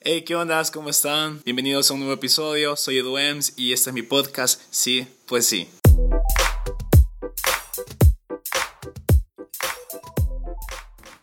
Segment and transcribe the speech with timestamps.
[0.00, 0.62] Hey, ¿qué onda?
[0.72, 1.42] ¿Cómo están?
[1.44, 2.76] Bienvenidos a un nuevo episodio.
[2.76, 4.62] Soy Edu Ems y este es mi podcast.
[4.70, 5.68] Sí, pues sí.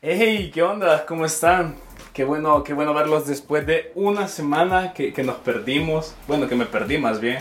[0.01, 1.05] Hey, ¿qué onda?
[1.05, 1.77] ¿Cómo están?
[2.11, 6.13] Qué bueno, qué bueno verlos después de una semana que, que nos perdimos.
[6.28, 7.39] Bueno, que me perdí más bien.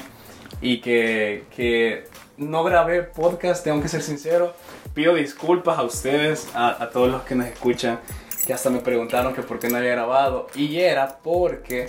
[0.61, 2.05] Y que, que
[2.37, 4.55] no grabé podcast, tengo que ser sincero.
[4.95, 7.98] Pido disculpas a ustedes, a, a todos los que nos escuchan
[8.47, 10.49] que hasta me preguntaron que por qué no había grabado.
[10.55, 11.89] Y era porque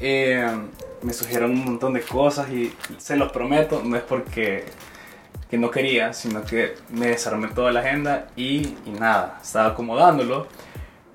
[0.00, 0.46] eh,
[1.02, 4.64] me sugirieron un montón de cosas y se los prometo, no es porque
[5.50, 10.48] que no quería, sino que me desarmé toda la agenda y, y nada, estaba acomodándolo.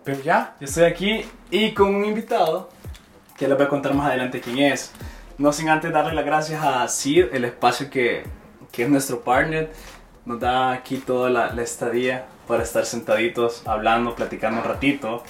[0.04, 2.70] Pero ya, yo estoy aquí y con un invitado
[3.38, 4.92] que les voy a contar más adelante quién es.
[5.38, 8.24] No sin antes darle las gracias a Sid, el espacio que,
[8.72, 9.72] que es nuestro partner.
[10.26, 15.24] Nos da aquí toda la, la estadía para estar sentaditos hablando, platicando un ratito.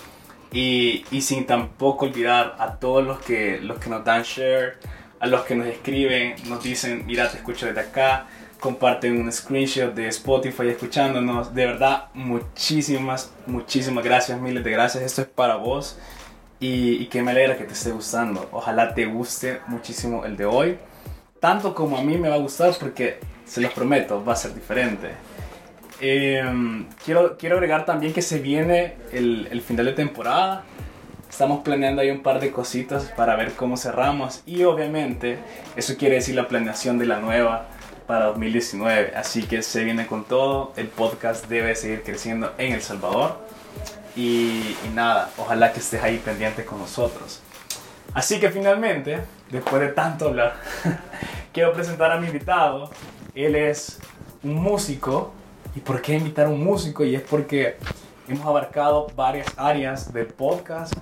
[0.51, 4.79] Y, y, sin tampoco olvidar a todos los que, los que nos dan share,
[5.19, 8.25] a los que nos escriben, nos dicen, mira, te escucho desde acá,
[8.59, 11.53] comparten un screenshot de Spotify escuchándonos.
[11.53, 15.03] De verdad, muchísimas, muchísimas gracias, miles de gracias.
[15.03, 15.99] Esto es para vos
[16.59, 18.49] y, y que me alegra que te esté gustando.
[18.51, 20.79] Ojalá te guste muchísimo el de hoy,
[21.39, 24.55] tanto como a mí me va a gustar porque, se los prometo, va a ser
[24.55, 25.11] diferente.
[26.03, 26.43] Eh,
[27.05, 30.63] quiero, quiero agregar también que se viene el, el, final de temporada.
[31.29, 34.41] Estamos planeando ahí un par de cositas para ver cómo cerramos.
[34.47, 35.37] Y obviamente
[35.75, 37.67] eso quiere decir la planeación de la nueva
[38.07, 39.13] para 2019.
[39.15, 40.73] Así que se viene con todo.
[40.75, 43.37] El podcast debe seguir creciendo en El Salvador.
[44.15, 47.41] Y, y nada, ojalá que estés ahí pendiente con nosotros.
[48.15, 49.19] Así que finalmente,
[49.51, 50.55] después de tanto hablar,
[51.53, 52.89] quiero presentar a mi invitado.
[53.35, 53.99] Él es
[54.43, 55.33] un músico
[55.75, 57.03] ¿Y por qué invitar a un músico?
[57.05, 57.77] Y es porque
[58.27, 60.93] hemos abarcado varias áreas del podcast.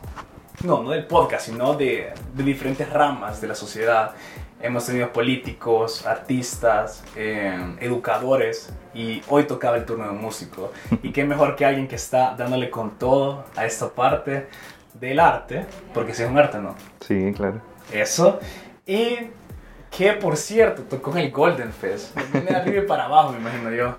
[0.64, 4.14] No, no del podcast, sino de, de diferentes ramas de la sociedad.
[4.62, 10.72] Hemos tenido políticos, artistas, eh, educadores y hoy tocaba el turno de un músico.
[11.02, 14.48] Y qué mejor que alguien que está dándole con todo a esta parte
[14.94, 16.76] del arte, porque si es un arte, ¿no?
[17.00, 17.62] Sí, claro.
[17.92, 18.40] Eso.
[18.86, 19.30] Y
[20.00, 22.18] que por cierto tocó en el Golden Fest.
[22.18, 23.98] De arriba para abajo, me imagino yo.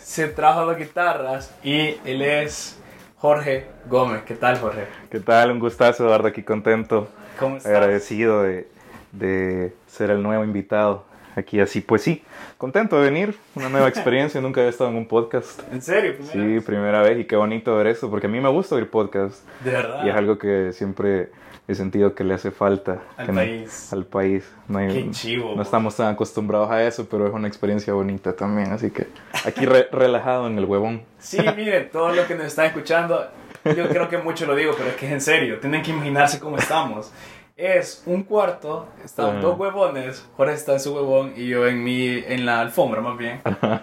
[0.00, 2.76] Se trajo dos guitarras y él es
[3.18, 4.22] Jorge Gómez.
[4.26, 4.86] ¿Qué tal, Jorge?
[5.08, 5.52] ¿Qué tal?
[5.52, 7.06] Un gustazo, Eduardo, aquí contento.
[7.38, 7.70] ¿Cómo estás?
[7.70, 8.66] Agradecido de,
[9.12, 11.04] de ser el nuevo invitado
[11.36, 11.82] aquí así.
[11.82, 12.24] Pues sí,
[12.56, 15.62] contento de venir, una nueva experiencia, nunca había estado en un podcast.
[15.72, 16.14] ¿En serio?
[16.16, 16.64] ¿Primera sí, vez?
[16.64, 19.46] primera vez y qué bonito ver eso, porque a mí me gusta oír podcast.
[19.62, 20.04] De verdad.
[20.04, 21.30] Y es algo que siempre
[21.68, 23.92] he sentido que le hace falta Al que no- país.
[23.92, 24.50] al país.
[24.68, 25.62] No, hay- Qué chivo, no bo.
[25.62, 29.06] estamos tan acostumbrados a eso, pero es una experiencia bonita también, así que
[29.44, 31.02] aquí re- relajado en el huevón.
[31.18, 33.26] Sí, miren, todos los que nos están escuchando,
[33.64, 36.40] yo creo que mucho lo digo, pero es que es en serio, tienen que imaginarse
[36.40, 37.12] cómo estamos.
[37.56, 39.40] Es un cuarto, están Ah.
[39.40, 43.18] dos huevones, Jorge está en su huevón y yo en mi, en la alfombra más
[43.18, 43.40] bien.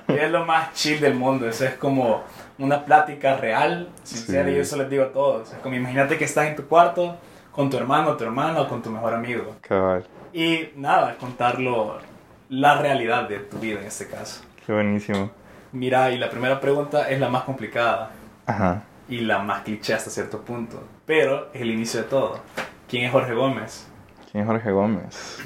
[0.07, 2.24] Y es lo más chill del mundo, eso es como
[2.57, 4.56] una plática real, sincera, Sí.
[4.56, 5.51] y eso les digo a todos.
[5.51, 7.18] Es como imagínate que estás en tu cuarto
[7.55, 9.55] con tu hermano, tu hermana o con tu mejor amigo.
[9.61, 11.97] Cabal, Y nada, contarlo
[12.49, 14.43] la realidad de tu vida en este caso.
[14.66, 15.31] qué buenísimo.
[15.71, 18.11] Mira, y la primera pregunta es la más complicada
[18.45, 18.83] Ajá.
[19.09, 22.39] y la más cliché hasta cierto punto, pero es el inicio de todo.
[22.88, 23.88] ¿Quién es Jorge Gómez?
[24.31, 25.39] ¿Quién es Jorge Gómez?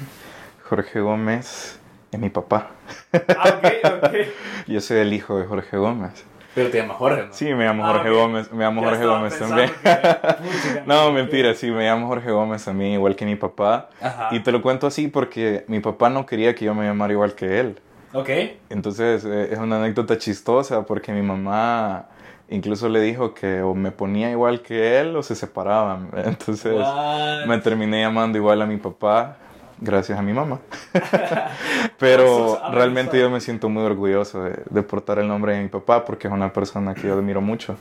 [0.68, 1.80] Jorge Gómez
[2.12, 2.70] es mi papá.
[3.12, 4.14] Ah, ok, ok.
[4.68, 6.24] Yo soy el hijo de Jorge Gómez.
[6.54, 7.32] Pero te llamas Jorge, ¿no?
[7.32, 8.10] Sí, me llamo Ah, Jorge.
[8.10, 8.52] Gómez.
[8.52, 9.70] Me llamo Ya Jorge Gómez también.
[9.82, 13.88] que- No, mentira, sí, me llamo Jorge Gómez también, igual que mi papá.
[14.00, 14.28] Ajá.
[14.32, 17.34] Y te lo cuento así porque mi papá no quería que yo me llamara igual
[17.34, 17.78] que él.
[18.12, 18.28] Ok.
[18.70, 22.06] Entonces eh, es una anécdota chistosa porque mi mamá
[22.48, 26.10] incluso le dijo que o me ponía igual que él o se separaban.
[26.24, 27.44] Entonces What?
[27.46, 29.36] me terminé llamando igual a mi papá
[29.80, 30.60] gracias a mi mamá.
[31.98, 36.04] Pero realmente yo me siento muy orgulloso de, de portar el nombre de mi papá
[36.04, 37.76] porque es una persona que yo admiro mucho.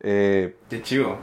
[0.00, 1.16] Eh, Qué chivo.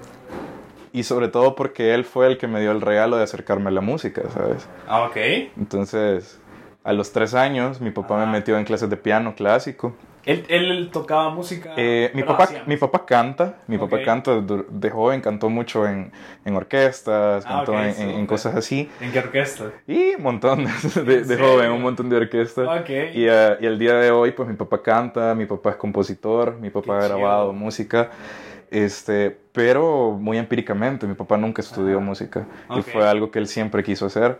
[0.93, 3.71] y sobre todo porque él fue el que me dio el regalo de acercarme a
[3.71, 4.67] la música, ¿sabes?
[4.87, 5.17] Ah, ok.
[5.57, 6.39] Entonces,
[6.83, 8.25] a los tres años, mi papá Ah.
[8.25, 9.95] me metió en clases de piano clásico.
[10.25, 11.73] Él, él tocaba música.
[11.77, 14.03] Eh, mi, papá, mi papá canta, mi papá Ok.
[14.03, 16.11] canta dur- de joven, cantó mucho en,
[16.43, 18.15] en orquestas, Ah, cantó ok, en, en- súper.
[18.15, 18.89] en cosas así.
[19.01, 19.65] ¿En qué orquesta?
[19.87, 20.65] Y un montón
[21.05, 22.67] de, de joven, un montón de orquestas.
[22.89, 26.55] Y, eh, y el día de hoy, pues mi papá canta, mi papá es compositor,
[26.59, 27.53] mi papá Qué ha grabado chido.
[27.53, 28.09] música,
[28.71, 32.45] este, pero muy empíricamente, mi papá nunca estudió música
[32.75, 34.39] y fue algo que él siempre quiso hacer.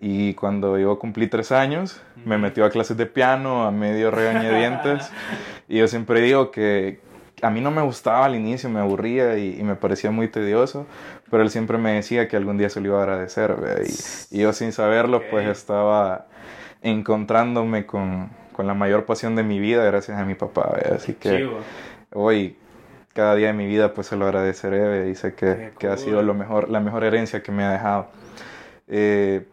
[0.00, 5.10] Y cuando yo cumplí tres años, me metió a clases de piano a medio regañadientes.
[5.68, 7.00] y yo siempre digo que,
[7.42, 10.86] a mí no me gustaba al inicio, me aburría y, me parecía muy tedioso,
[11.30, 13.56] pero él siempre me decía que algún día se lo iba a agradecer,
[14.30, 16.26] y, y, yo sin saberlo pues estaba
[16.82, 21.48] encontrándome con, con, la mayor pasión de mi vida gracias a mi papá, así que
[22.12, 22.56] hoy
[23.12, 26.22] cada día de mi vida pues se lo agradeceré y sé que, que, ha sido
[26.22, 28.08] lo mejor, la mejor herencia que me ha dejado.
[28.88, 29.46] Eh,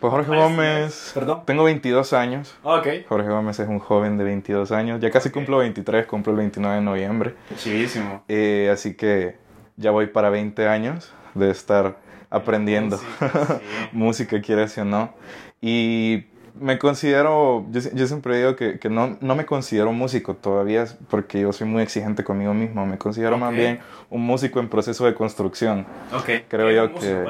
[0.00, 1.42] pues Jorge Gómez, ¿Perdón?
[1.46, 2.54] tengo 22 años.
[2.62, 3.04] Okay.
[3.08, 5.00] Jorge Gómez es un joven de 22 años.
[5.00, 7.34] Ya casi cumplo 23, cumplo el 29 de noviembre.
[7.56, 8.22] Chivísimo.
[8.28, 9.36] Eh, así que
[9.76, 11.96] ya voy para 20 años de estar
[12.30, 13.60] aprendiendo música,
[13.92, 15.14] música quieres o no.
[15.60, 16.24] Y
[16.58, 21.40] me considero, yo, yo siempre digo que, que, no, no me considero músico todavía porque
[21.40, 22.86] yo soy muy exigente conmigo mismo.
[22.86, 25.86] Me considero más bien un músico en proceso de construcción.
[26.14, 26.30] Ok.
[26.48, 27.24] Creo yo que...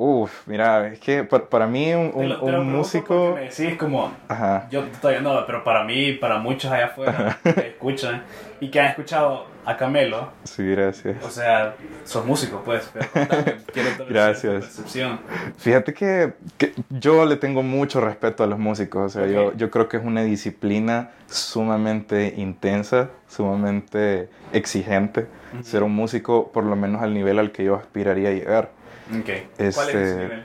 [0.00, 3.34] Uf, mira, es que para, mí un, un, músico...
[3.34, 4.68] Me decís como, Ajá.
[4.70, 8.22] yo todavía no, pero para mí, para muchos allá afuera que escuchan
[8.60, 10.30] y que han escuchado a Camelo.
[10.44, 11.24] Sí, gracias.
[11.24, 11.74] O sea,
[12.04, 13.08] sos músico, pues, pero
[13.72, 14.66] quiero gracias.
[14.66, 15.18] percepción.
[15.56, 19.68] Fíjate que, que, yo le tengo mucho respeto a los músicos, o sea, yo, yo
[19.68, 25.26] creo que es una disciplina sumamente intensa, sumamente exigente,
[25.62, 28.77] ser un músico por lo menos al nivel al que yo aspiraría a llegar.
[29.20, 29.48] Okay.
[29.56, 30.44] ¿Cuál es este, nivel?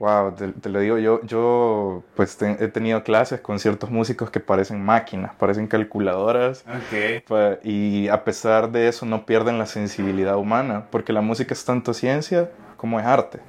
[0.00, 4.82] Wow, te, lo digo, yo, yo pues he tenido clases con ciertos músicos que parecen
[4.82, 6.64] máquinas, parecen calculadoras.
[6.86, 7.22] Okay.
[7.62, 11.92] y a pesar de eso no pierden la sensibilidad humana, porque la música es tanto
[11.92, 12.48] ciencia
[12.78, 13.40] como es arte.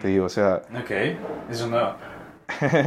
[0.00, 0.62] Te digo, o sea...
[0.76, 0.90] Ok,
[1.48, 1.94] eso no...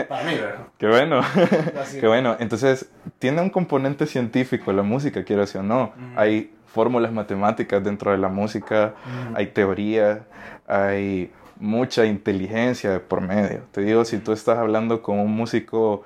[0.10, 0.68] Para mí, ¿verdad?
[0.77, 1.22] Qué bueno.
[2.00, 2.36] Qué bueno.
[2.39, 2.89] Entonces,
[3.19, 5.94] tiene un componente científico la música, quiero decir o no.
[6.16, 8.95] Hay fórmulas matemáticas dentro de la música,
[9.34, 10.24] hay teoría,
[10.71, 13.62] hay mucha inteligencia por medio.
[13.71, 16.03] Te digo, si tú estás hablando con un músico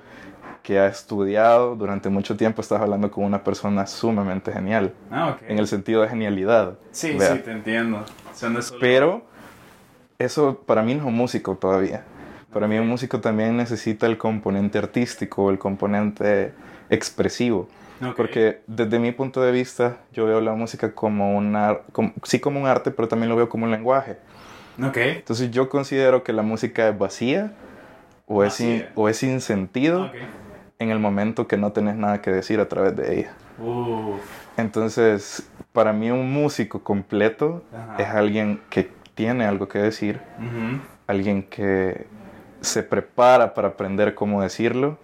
[0.62, 4.92] que ha estudiado durante mucho tiempo, estás hablando con una persona sumamente genial.
[5.10, 6.76] Ah, En el sentido de genialidad.
[6.90, 8.04] Sí, sí, te entiendo.
[8.80, 9.22] Pero
[10.18, 12.04] eso para mí no es un músico todavía.
[12.52, 16.52] Para mí un músico también necesita el componente artístico, el componente
[16.90, 17.68] expresivo.
[18.16, 21.78] Porque desde mi punto de vista, yo veo la música como una,
[22.24, 24.18] sí como un arte, pero también lo veo como un lenguaje.
[24.82, 25.16] Okay.
[25.16, 27.52] Entonces yo considero que la música es vacía
[28.26, 30.10] o, Es, sin, o es sin sentido
[30.78, 33.32] en el momento que no tenés nada que decir a través de ella.
[34.56, 37.62] Entonces, para mí un músico completo
[37.98, 40.20] es alguien que tiene algo que decir,
[41.06, 42.06] alguien que
[42.60, 44.98] se prepara para aprender cómo decirlo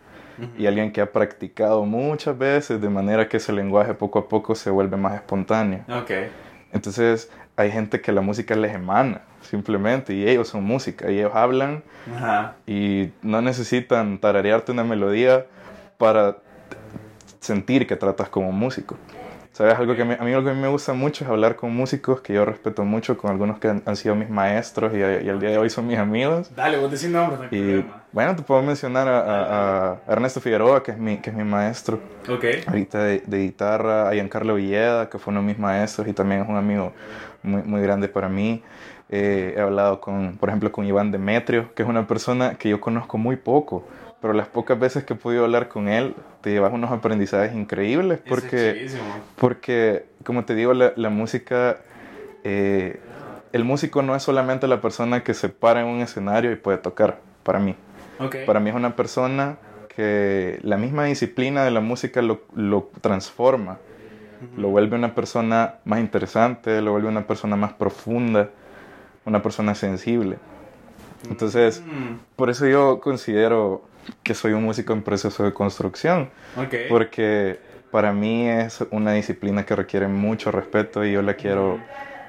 [0.59, 4.55] y alguien que ha practicado muchas veces de manera que ese lenguaje poco a poco
[4.55, 5.85] se vuelve más espontáneo.
[6.03, 6.31] Okay.
[6.73, 11.33] Entonces hay gente que la música les emana simplemente y ellos son música y ellos
[11.35, 11.83] hablan
[12.67, 15.47] y no necesitan tararearte una melodía
[15.99, 16.37] para
[17.41, 18.97] sentir que tratas como músico.
[19.53, 19.75] ¿Sabes?
[19.75, 22.23] Algo que a mí, a mí, algo que me gusta mucho es hablar con músicos
[22.23, 25.51] que yo respeto mucho, con algunos que han, sido mis maestros y, y, al día
[25.51, 26.51] de hoy son mis amigos.
[26.57, 30.93] Dale, vos decís nombres, no y, Bueno, te puedo mencionar a, a, Ernesto Figueroa, que
[30.93, 32.01] es mi, que es mi maestro.
[32.31, 32.45] Ok.
[32.67, 36.41] Ahorita de, de, guitarra, a Giancarlo Villeda, que fue uno de mis maestros y también
[36.41, 36.95] es un amigo
[37.43, 38.63] muy, muy grande para mí.
[39.13, 42.81] Eh, he hablado con, por ejemplo, con Iván Demetrio, que es una persona que yo
[42.81, 43.85] conozco muy poco
[44.23, 48.21] pero las pocas veces que he podido hablar con él, te llevas unos aprendizajes increíbles
[48.27, 48.89] porque,
[49.37, 51.79] porque como te digo, la, la música,
[52.45, 53.01] eh,
[53.53, 56.79] el músico no es solamente la persona que se para en un escenario y puede
[56.79, 57.75] tocar, para mí.
[58.47, 59.57] Para mí es una persona
[59.89, 63.79] que la misma disciplina de la música lo, lo transforma,
[64.57, 68.51] lo vuelve una persona más interesante, lo vuelve una persona más profunda,
[69.25, 70.39] una persona sensible.
[71.29, 72.37] Entonces, mm.
[72.37, 73.83] por eso yo considero
[74.23, 76.31] que soy un músico en proceso de construcción.
[76.89, 77.59] Porque
[77.91, 81.79] para mí es una disciplina que requiere mucho respeto y yo la quiero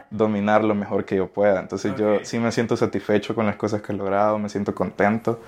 [0.10, 1.60] dominar lo mejor que yo pueda.
[1.60, 5.42] Entonces yo sí me siento satisfecho con las cosas que he logrado, me siento contento,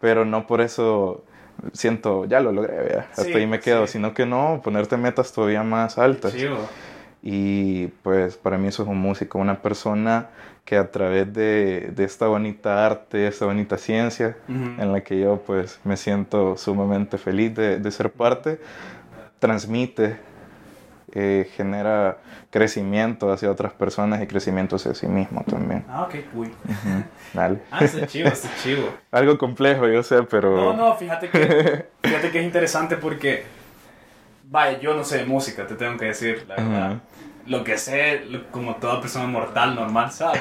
[0.00, 1.24] pero no por eso
[1.72, 5.98] siento, ya lo logré, hasta ahí me quedo, sino que no, ponerte metas todavía más
[5.98, 6.34] altas.
[7.22, 10.28] Y pues para mí eso es un músico, una persona
[10.70, 15.42] que a través de, de esta bonita arte, esta bonita ciencia, en la que yo
[15.44, 18.60] pues me siento sumamente feliz de, de ser parte,
[19.40, 20.16] transmite,
[21.12, 22.18] eh, genera
[22.50, 25.84] crecimiento hacia otras personas y crecimiento hacia sí mismo también.
[25.88, 26.52] Ah, ok, uy.
[27.34, 27.58] Dale.
[27.72, 28.90] Ah, está chivo, está chivo.
[29.10, 30.54] Algo complejo, yo sé, pero...
[30.54, 33.42] No, no, fíjate que, fíjate que es interesante porque,
[34.44, 37.00] vaya, yo no sé de música, te tengo que decir, la verdad
[37.50, 40.40] lo que sé, como toda persona mortal normal sabe.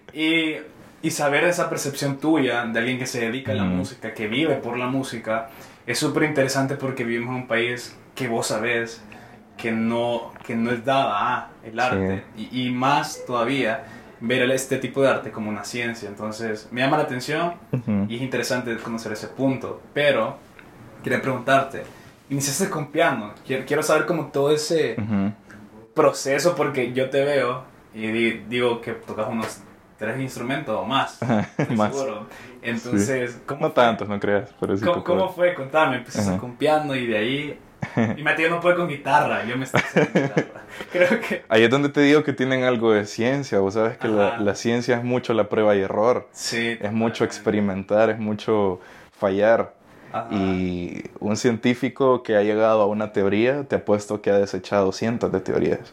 [0.14, 0.54] y,
[1.02, 4.54] y saber esa percepción tuya de alguien que se dedica a la música, que vive
[4.54, 5.50] por la música,
[5.86, 9.02] es súper interesante porque vivimos en un país que vos sabés
[9.58, 12.24] que no, que no es dada a el arte.
[12.38, 13.84] Y, y, más todavía
[14.20, 16.08] ver este tipo de arte como una ciencia.
[16.08, 17.52] Entonces, me llama la atención
[18.08, 19.82] y es interesante conocer ese punto.
[19.92, 20.38] Pero,
[21.04, 21.82] quería preguntarte,
[22.30, 23.34] iniciaste con piano.
[23.46, 24.96] Quiero, quiero saber como todo ese
[25.94, 28.10] proceso porque yo te veo y
[28.48, 29.60] digo que tocas unos
[29.98, 31.18] tres instrumentos o más.
[31.70, 31.94] más.
[31.94, 32.26] Seguro.
[32.62, 34.50] Entonces, ¿cómo no tantos, no creas.
[34.58, 35.54] Pero sí ¿Cómo, ¿Cómo, fue?
[35.54, 37.58] Contame, empezaste con piano y de ahí...
[38.16, 40.60] Y Matías no puede con guitarra, yo me estoy haciendo guitarra.
[40.92, 41.44] Creo que...
[41.48, 44.54] Ahí es donde te digo que tienen algo de ciencia, vos sabes que la, la,
[44.54, 46.28] ciencia es mucho la prueba y error.
[46.32, 46.78] Sí.
[46.80, 48.80] Es mucho experimentar, es mucho
[49.18, 49.74] fallar.
[50.30, 55.30] Y un científico que ha llegado a una teoría, te apuesto que ha desechado cientos
[55.30, 55.92] de teorías.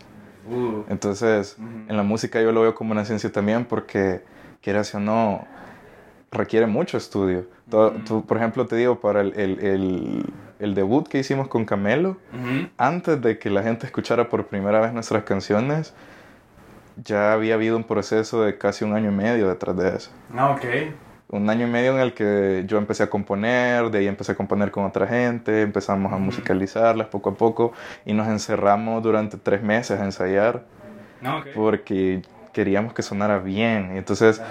[0.50, 0.84] Uh.
[0.90, 4.22] Entonces, en la música yo lo veo como una ciencia también porque,
[4.62, 5.46] quieras o no,
[6.32, 7.46] requiere mucho estudio.
[7.70, 10.26] por ejemplo, te digo, para el, el,
[10.60, 12.18] el, debut que hicimos con Camelo,
[12.78, 15.94] antes de que la gente escuchara por primera vez nuestras canciones,
[17.04, 20.12] ya había habido un proceso de casi un año y medio detrás de eso.
[20.36, 20.66] Ah, ok
[21.30, 24.36] un año y medio en el que yo empecé a componer, de ahí empecé a
[24.36, 27.74] componer con otra gente, empezamos a musicalizarlas poco a poco
[28.06, 30.64] y nos encerramos durante tres meses a ensayar
[31.24, 32.22] ah, porque
[32.54, 33.92] queríamos que sonara bien.
[33.96, 34.42] Y entonces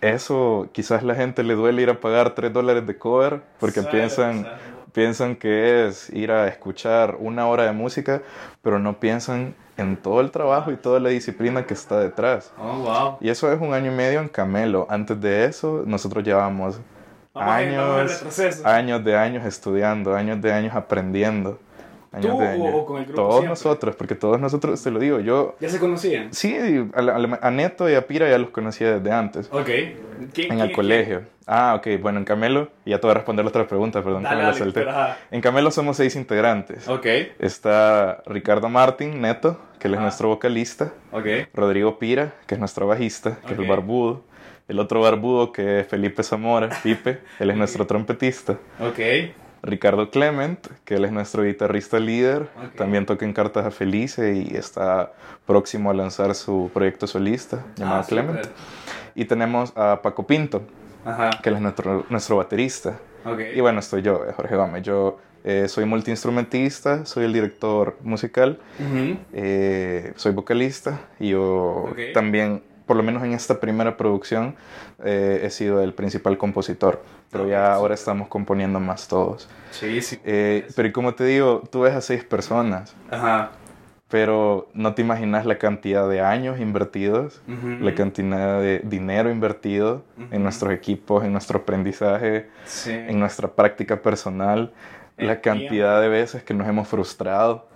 [0.00, 4.46] eso quizás la gente le duele ir a pagar tres dólares de cover porque piensan,
[4.92, 8.22] piensan que es ir a escuchar una hora de música,
[8.62, 12.52] pero no piensan en todo el trabajo y toda la disciplina que está detrás.
[12.58, 13.16] Oh, wow.
[13.20, 14.86] Y eso es un año y medio en Camelo.
[14.88, 16.80] Antes de eso, nosotros llevábamos
[17.34, 18.22] años,
[18.64, 21.58] años de años estudiando, años de años aprendiendo.
[22.20, 25.56] ¿Tú o con el grupo Todos nosotros, porque todos nosotros, te lo digo, yo...
[25.60, 26.32] ¿Ya se conocían?
[26.32, 26.56] Sí,
[26.94, 29.48] a, Neto y a Pira ya los conocía desde antes.
[29.52, 29.68] Ok.
[30.36, 31.22] en el colegio.
[31.46, 32.00] Ah, ok.
[32.00, 34.42] Bueno, en Camelo, y ya te voy a responder la otra pregunta, perdón que me
[34.42, 34.84] la solté.
[35.30, 36.88] En Camelo somos seis integrantes.
[36.88, 37.06] Ok.
[37.38, 40.02] Está Ricardo Martín, Neto, que él es ah.
[40.02, 40.92] nuestro vocalista.
[41.12, 41.26] Ok.
[41.54, 44.24] Rodrigo Pira, que es nuestro bajista, que es el barbudo.
[44.68, 48.58] El otro barbudo, que es Felipe Zamora, Pipe, él es nuestro trompetista.
[48.80, 48.98] Ok.
[49.62, 54.56] Ricardo Clement, que él es nuestro guitarrista líder, también toca en Cartas a Felice y
[54.56, 55.12] está
[55.46, 58.46] próximo a lanzar su proyecto solista llamado ah, Clement.
[59.14, 60.62] Y tenemos a Paco Pinto,
[61.42, 62.98] que él es nuestro, nuestro baterista.
[63.54, 64.82] Y bueno, estoy yo, eh, Jorge Gómez.
[64.84, 68.58] Yo eh, soy multiinstrumentista, soy el director musical,
[69.32, 74.54] eh, soy vocalista y yo también por lo menos en esta primera producción,
[75.04, 77.02] eh, he sido el principal compositor.
[77.30, 79.48] Pero ya ahora estamos componiendo más todos.
[79.72, 80.18] Sí, sí.
[80.24, 82.94] Eh, pero como te digo, tú ves a seis personas.
[83.10, 83.50] Ajá.
[84.08, 87.42] Pero no te imaginas la cantidad de años invertidos,
[87.80, 92.48] la cantidad de dinero invertido en nuestros equipos, en nuestro aprendizaje,
[92.86, 94.72] en nuestra práctica personal,
[95.16, 97.66] la cantidad de veces que nos hemos frustrado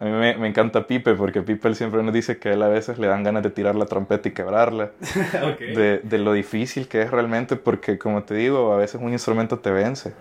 [0.00, 2.68] a mí me, me, encanta Pipe porque Pipe siempre nos dice que a él a
[2.68, 4.92] veces le dan ganas de tirar la trompeta y quebrarla.
[5.58, 9.58] de, de, lo difícil que es realmente porque, como te digo, a veces un instrumento
[9.58, 10.14] te vence.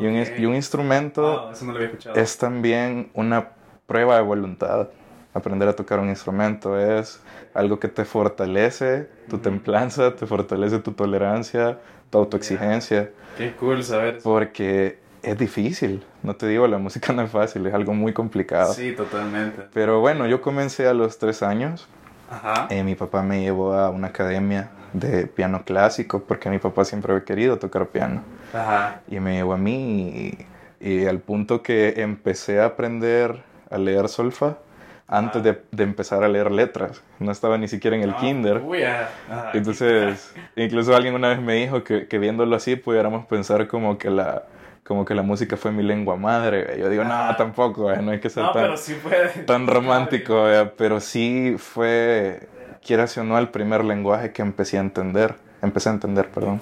[0.00, 1.50] Y, un, y, un, instrumento
[2.14, 3.50] es también una
[3.86, 4.88] prueba de voluntad.
[5.34, 10.92] Aprender a tocar un instrumento es algo que te fortalece tu templanza, te fortalece tu
[10.92, 13.10] tolerancia, tu autoexigencia.
[13.36, 14.20] Qué cool saber.
[14.22, 16.04] Porque es difícil.
[16.22, 18.72] No te digo, la música no es fácil, es algo muy complicado.
[18.72, 19.62] Sí, totalmente.
[19.72, 21.88] Pero bueno, yo comencé a los tres años.
[22.30, 22.66] Ajá.
[22.70, 27.12] Eh, mi papá me llevó a una academia de piano clásico porque mi papá siempre
[27.12, 28.22] había querido tocar piano.
[28.52, 29.00] Ajá.
[29.08, 30.36] Y me llevó a mí
[30.80, 34.58] y, al punto que empecé a aprender a leer solfa
[35.06, 37.02] antes de, de, empezar a leer letras.
[37.18, 38.62] No estaba ni siquiera en el ah, kinder.
[38.62, 38.80] Uy,
[39.54, 44.10] Entonces, incluso alguien una vez me dijo que, que viéndolo así pudiéramos pensar como que
[44.10, 44.44] la
[44.88, 46.78] como que la música fue mi lengua madre.
[46.80, 48.74] Yo digo, no, tampoco, no hay que ser tan,
[49.44, 50.46] tan romántico,
[50.78, 52.48] pero sí fue,
[52.82, 55.34] quieras o no, el primer lenguaje que empecé a entender.
[55.60, 56.60] Empecé a entender, perdón.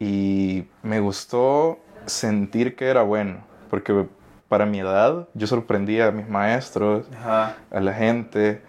[0.00, 4.06] Y me gustó sentir que era bueno, porque
[4.48, 8.62] para mi edad yo sorprendía a mis maestros, a la gente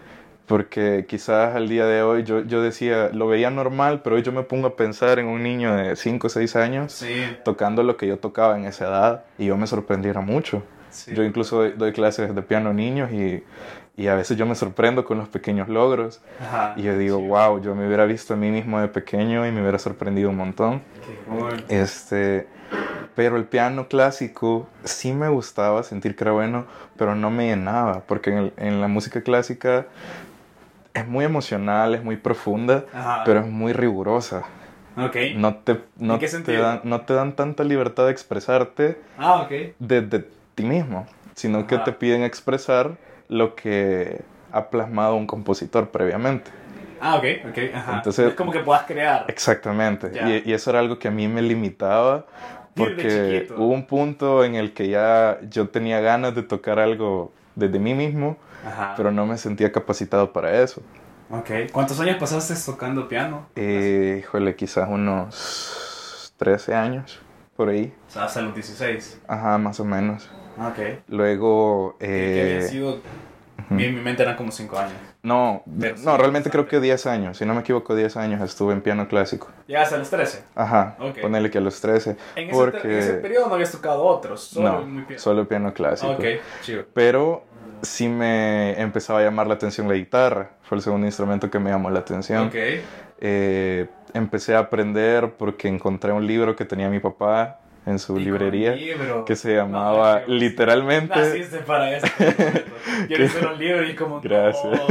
[0.53, 4.31] porque quizás al día de hoy yo, yo decía, lo veía normal, pero hoy yo
[4.31, 7.03] me pongo a pensar en un niño de 5 o 6 años
[7.43, 10.61] tocando lo que yo tocaba en esa edad y yo me sorprendiera mucho.
[11.11, 13.43] Yo incluso doy, clases de piano a niños y,
[13.97, 16.21] y, a veces yo me sorprendo con los pequeños logros.
[16.75, 19.59] Y yo digo, wow, yo me hubiera visto a mí mismo de pequeño y me
[19.59, 20.83] hubiera sorprendido un montón.
[21.67, 22.45] Este,
[23.15, 28.01] pero el piano clásico sí me gustaba sentir que era bueno, pero no me llenaba,
[28.01, 29.87] porque en, en la música clásica
[30.93, 32.85] es muy emocional, es muy profunda,
[33.25, 34.43] pero es muy rigurosa.
[34.95, 35.33] Okay.
[35.33, 39.73] No te, no, te dan, no te dan tanta libertad de expresarte ah, okay.
[39.79, 42.91] desde ti mismo, sino que te piden expresar
[43.27, 44.21] lo que
[44.51, 46.51] ha plasmado un compositor previamente.
[47.01, 47.95] Ah, ok, ok, ajá.
[47.95, 49.25] Entonces- es como que puedas crear.
[49.27, 50.11] Exactamente.
[50.45, 52.25] Y, y eso era algo que a mí me limitaba
[52.75, 57.79] porque hubo un punto en el que ya yo tenía ganas de tocar algo desde
[57.79, 58.93] mí mismo, Ajá.
[58.97, 60.81] pero no me sentía capacitado para eso.
[61.29, 61.49] Ok.
[61.71, 63.47] ¿Cuántos años pasaste tocando piano?
[63.55, 67.19] Eh, híjole, quizás unos 13 años,
[67.55, 67.93] por ahí.
[68.07, 69.21] O sea, hasta los 16.
[69.27, 70.29] Ajá, más o menos.
[70.59, 70.99] Ok.
[71.07, 71.95] Luego...
[71.99, 72.99] Que- que había eh, sido...
[73.69, 74.93] Mi, mi mente eran como 5 años.
[75.23, 77.37] No, no, realmente creo que 10 años.
[77.37, 79.47] Si no me equivoco, 10 años estuve en piano clásico.
[79.67, 80.43] Llegaste a los 13.
[80.53, 81.19] Ajá, Ok.
[81.21, 82.17] ponele que a los 13.
[82.35, 82.79] En ese, porque...
[82.83, 84.41] en ese periodo no habías tocado otros.
[84.43, 85.21] Solo no, muy piano.
[85.21, 86.11] solo piano clásico.
[86.11, 86.25] Ok,
[86.61, 86.83] chido.
[86.93, 87.45] Pero
[87.81, 90.51] sí me empezaba a llamar la atención la guitarra.
[90.63, 92.47] Fue el segundo instrumento que me llamó la atención.
[92.47, 92.55] Ok.
[93.19, 98.25] Eh, empecé a aprender porque encontré un libro que tenía mi papá en su Y
[98.25, 99.25] librería libro.
[99.25, 102.07] que se llamaba No, literalmente Naciste para esto.
[103.07, 104.15] Quieres un libro y como...
[104.15, 104.81] no, Gracias.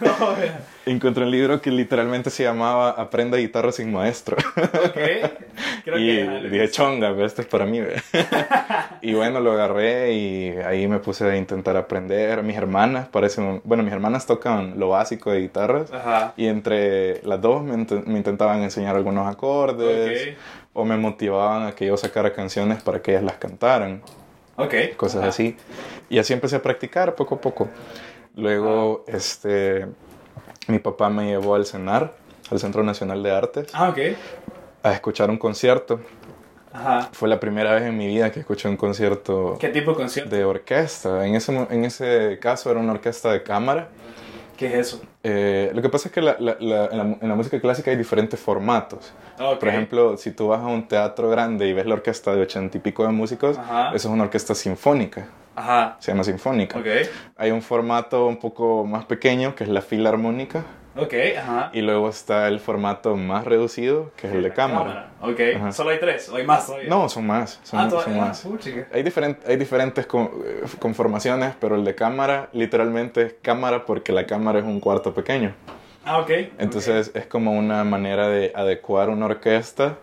[0.00, 0.60] No, vea.
[0.86, 4.94] encontré un libro que literalmente se llamaba Aprenda guitarra sin maestro ok.
[5.84, 6.48] Creo y que...
[6.48, 7.96] dije chonga pero esto es para mí ve".
[9.02, 13.82] y bueno lo agarré y ahí me puse a intentar aprender mis hermanas parecen bueno
[13.82, 16.34] mis hermanas tocan lo básico de guitarras Ajá.
[16.36, 20.38] Y entre las dos me, int- me intentaban enseñar algunos acordes Ok.
[20.76, 24.02] O me motivaban a que yo sacara canciones para que ellas las cantaran,
[24.56, 24.74] Ok.
[24.96, 25.28] cosas Ajá.
[25.30, 25.56] así.
[26.08, 27.68] Y así empecé a practicar poco a poco.
[28.36, 29.86] Luego, este,
[30.68, 32.12] mi papá me llevó al CENAR,
[32.50, 33.98] al Centro Nacional de Artes, Ah, ok.
[34.82, 36.00] a escuchar un concierto.
[36.72, 37.08] Ajá.
[37.12, 40.36] Fue la primera vez en mi vida que escuché un concierto ¿Qué tipo de concierto?
[40.36, 41.26] de orquesta.
[41.26, 43.88] En ese, en ese caso era una orquesta de cámara.
[44.58, 45.00] ¿Qué es eso?
[45.22, 47.90] Eh, lo que pasa es que la- la- la- en, la, en la música clásica
[47.90, 49.12] hay diferentes formatos.
[49.38, 49.58] Ok.
[49.60, 52.76] Por ejemplo, si tú vas a un teatro grande y ves la orquesta de ochenta
[52.76, 53.88] y pico de músicos, Ajá.
[53.88, 55.96] eso es una orquesta sinfónica, Ajá.
[56.00, 56.78] se llama sinfónica.
[56.78, 56.86] Ok.
[57.36, 60.64] Hay un formato un poco más pequeño que es la filarmónica
[60.98, 61.70] Ok, ajá.
[61.74, 65.10] y luego está el formato más reducido que es el de La cámara.
[65.20, 65.40] Ok.
[65.56, 65.72] Ajá.
[65.72, 66.88] Solo hay tres, o hay más todavía.
[66.88, 68.40] No, son más, son, ah, son más.
[68.40, 68.86] Puchica.
[68.92, 70.30] Hay, diferent- hay diferentes con-
[70.78, 75.54] conformaciones, pero el de cámara literalmente es cámara porque la cámara es un cuarto pequeño.
[76.06, 76.30] Ah, ok.
[76.58, 79.98] Entonces es como una manera de adecuar una orquesta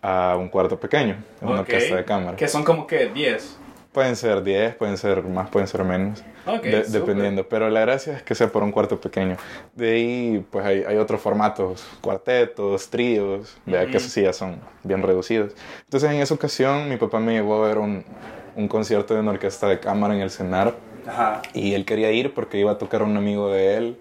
[0.00, 1.58] a un cuarto pequeño, una Ok.
[1.60, 2.36] orquesta de cámara.
[2.38, 3.58] Que son como que 10.
[3.92, 6.62] Pueden ser 10, pueden ser más, pueden ser menos, Ok.
[6.62, 7.46] de- dependiendo.
[7.46, 9.36] Pero la gracia es que sea por un cuarto pequeño.
[9.74, 13.96] De ahí, pues hay, hay otros formatos, cuartetos, tríos, vea que Ujú.
[13.98, 15.52] esos sí ya son bien reducidos.
[15.84, 18.02] Entonces en esa ocasión mi papá me llevó a ver un,
[18.56, 20.72] un concierto de una orquesta de cámara en el CENAR
[21.06, 21.42] Ajá.
[21.52, 23.98] y él quería ir porque iba a tocar un amigo de él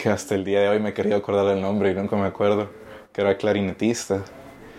[0.00, 2.68] que hasta el día de hoy me quería acordar del nombre y nunca me acuerdo,
[3.12, 4.22] que era clarinetista.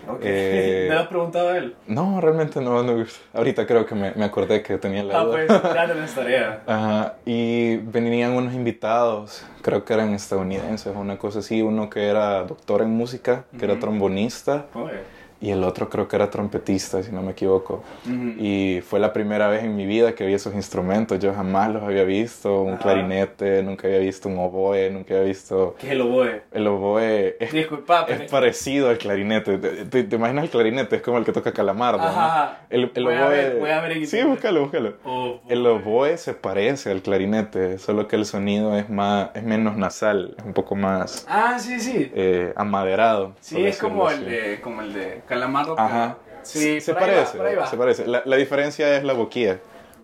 [0.08, 0.20] Ok.
[0.24, 1.76] Eh, ¿Me lo has preguntado a él?
[1.86, 3.04] No, realmente no, no.
[3.32, 5.32] Ahorita creo que me, me acordé que tenía la Ah, duda.
[5.46, 6.62] pues ya tenés tarea.
[6.66, 12.42] Ajá, y venían unos invitados, creo que eran estadounidenses, una cosa así, uno que era
[12.44, 13.80] doctor en música, que era Ujú.
[13.82, 15.00] trombonista, Oye.
[15.42, 17.82] Y el otro creo que era trompetista, si no me equivoco.
[18.06, 18.34] Ujú.
[18.38, 21.82] Y fue la primera vez en mi vida que vi esos instrumentos, yo jamás los
[21.82, 22.82] había visto, un Ajá.
[22.82, 25.74] clarinete, nunca había visto un oboe, nunca había visto...
[25.78, 26.42] ¿Qué es el oboe?
[26.52, 30.96] El oboe es, Disculpa, es parecido al clarinete, ¿Te, te, te imaginas el clarinete?
[30.96, 32.04] Es como el que toca Calamardo, ¿no?
[32.08, 32.60] Ajá.
[32.70, 33.28] El, el Voy a oboe...
[33.36, 34.94] ver- voy a ver en sí, búscalo, búscalo.
[35.04, 35.40] Oboe.
[35.48, 40.36] El oboe se parece al clarinete, solo que el sonido es, más, es menos nasal,
[40.38, 42.10] es un poco más Ah, sí, sí.
[42.14, 43.34] eh, amaderado.
[43.40, 45.74] Sí, es como el, de, como el de Calamardo.
[45.78, 46.16] Ajá.
[46.42, 47.66] Sí, se va, parece, ahí va.
[47.66, 48.06] se parece.
[48.06, 49.58] La, la diferencia es la boquilla.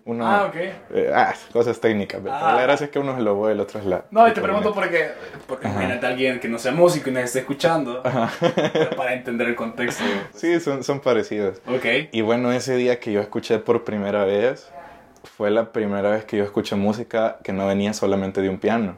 [0.05, 0.55] Uno, Ah, ok.
[0.55, 2.53] eh, ah, cosas técnicas, pero Ajá.
[2.55, 4.05] la gracia es que uno es el oboe, el otro es la...
[4.09, 5.11] No, y te pregunto porque,
[5.45, 5.75] porque Ajá.
[5.75, 8.01] imagínate a alguien que no sea músico y nos esté escuchando
[8.73, 10.03] pero para entender el contexto.
[10.33, 11.61] Sí, son, son parecidos.
[11.67, 11.85] Ok.
[12.11, 14.71] Y bueno, ese día que yo escuché por primera vez,
[15.37, 18.95] fue la primera vez que yo escuché música que no venía solamente de un piano.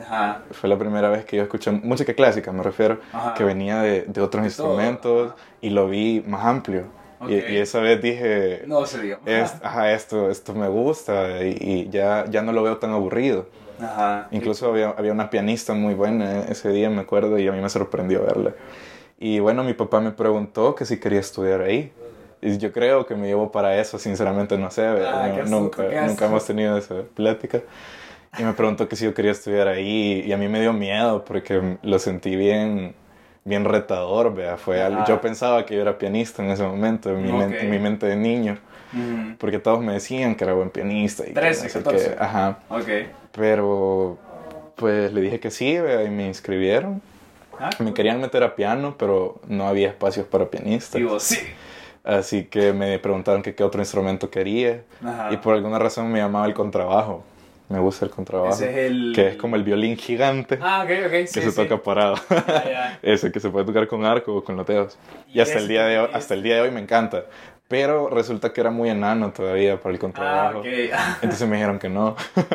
[0.00, 0.40] Ajá.
[0.52, 3.34] Fue la primera vez que yo escuché música clásica, me refiero, Ajá.
[3.34, 5.36] que venía de, de otros De instrumentos ajá.
[5.66, 6.84] Y lo vi más amplio.
[7.28, 7.44] Y, Ok.
[7.50, 9.18] y esa vez dije, No se dio.
[9.24, 13.46] es- ajá, esto, esto me gusta y, y ya, ya no lo veo tan aburrido.
[13.80, 14.28] Ajá.
[14.30, 17.68] Incluso había, había una pianista muy buena ese día, me acuerdo, y a mí me
[17.70, 18.52] sorprendió verla.
[19.18, 21.92] Y bueno, mi papá me preguntó que si quería estudiar ahí.
[22.42, 26.26] Y yo creo que me llevó para eso, sinceramente no sé, Ah, no- nunca, nunca
[26.26, 27.62] hemos tenido esa plática.
[28.38, 31.24] Y me preguntó que si yo quería estudiar ahí y a mí me dio miedo
[31.24, 32.94] porque lo sentí bien,
[33.44, 34.56] bien retador, vea.
[34.56, 37.70] Fue algo- yo pensaba que yo era pianista en ese momento, en mi, mente, en
[37.70, 38.58] mi mente de niño,
[39.38, 41.24] porque todos me decían que era buen pianista.
[41.24, 42.10] Y que 13, no sé 14.
[42.10, 42.16] qué.
[42.22, 42.58] Ajá.
[42.68, 42.88] Ok.
[43.32, 44.18] Pero
[44.76, 47.00] pues le dije que sí, vea, y me inscribieron.
[47.60, 50.94] Ah, Me querían meter a piano, pero no había espacios para pianistas.
[50.98, 51.38] Digo, sí.
[52.02, 54.82] Así que me preguntaron que qué otro instrumento quería.
[55.04, 55.32] Ajá.
[55.32, 57.24] Y por alguna razón me llamaba el contrabajo.
[57.68, 58.52] Me gusta el contrabajo.
[58.54, 59.12] Ese es el...
[59.14, 61.56] Que es como el violín gigante Ah, ok, ok, que sí, se sí.
[61.56, 62.16] toca parado.
[62.30, 62.98] Ya, ya.
[63.02, 64.98] Ese que se puede tocar con arco o con los dedos.
[65.32, 67.24] Y, Y hasta, el día de hoy, hasta el día de hoy me encanta.
[67.66, 70.58] Pero resulta que era muy enano todavía para el Ah, contrabajo.
[70.58, 70.66] ok.
[71.22, 72.14] Entonces me dijeron que no.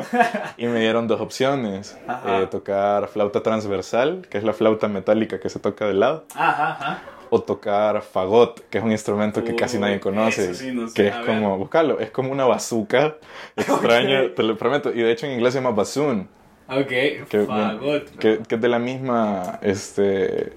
[0.58, 1.98] y me dieron dos opciones.
[2.08, 2.42] Ajá.
[2.44, 6.26] Eh, tocar flauta transversal, que es la flauta metálica que se toca de lado.
[6.36, 7.00] Ajá, ajá.
[7.32, 10.46] O tocar fagot, que es un instrumento que casi nadie conoce.
[10.46, 11.26] eso sí no sé, que es a ver.
[11.28, 13.18] como, buscarlo, es como una bazooka
[13.56, 14.92] extraña, te lo prometo.
[14.92, 16.28] Y de hecho en inglés se llama bassoon,
[16.68, 16.88] Ok,
[17.30, 18.10] que, fagot.
[18.18, 20.54] que, que es de la misma este,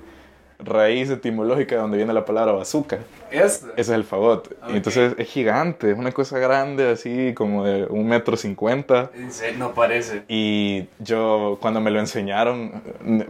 [0.64, 2.98] raíz etimológica de donde viene la palabra bazooka.
[3.30, 3.66] Esto.
[3.72, 4.54] Ese es el fagot.
[4.68, 9.10] Entonces es gigante, es una cosa grande, así como de un metro cincuenta.
[9.58, 10.22] No parece.
[10.28, 12.82] Y yo, cuando me lo enseñaron,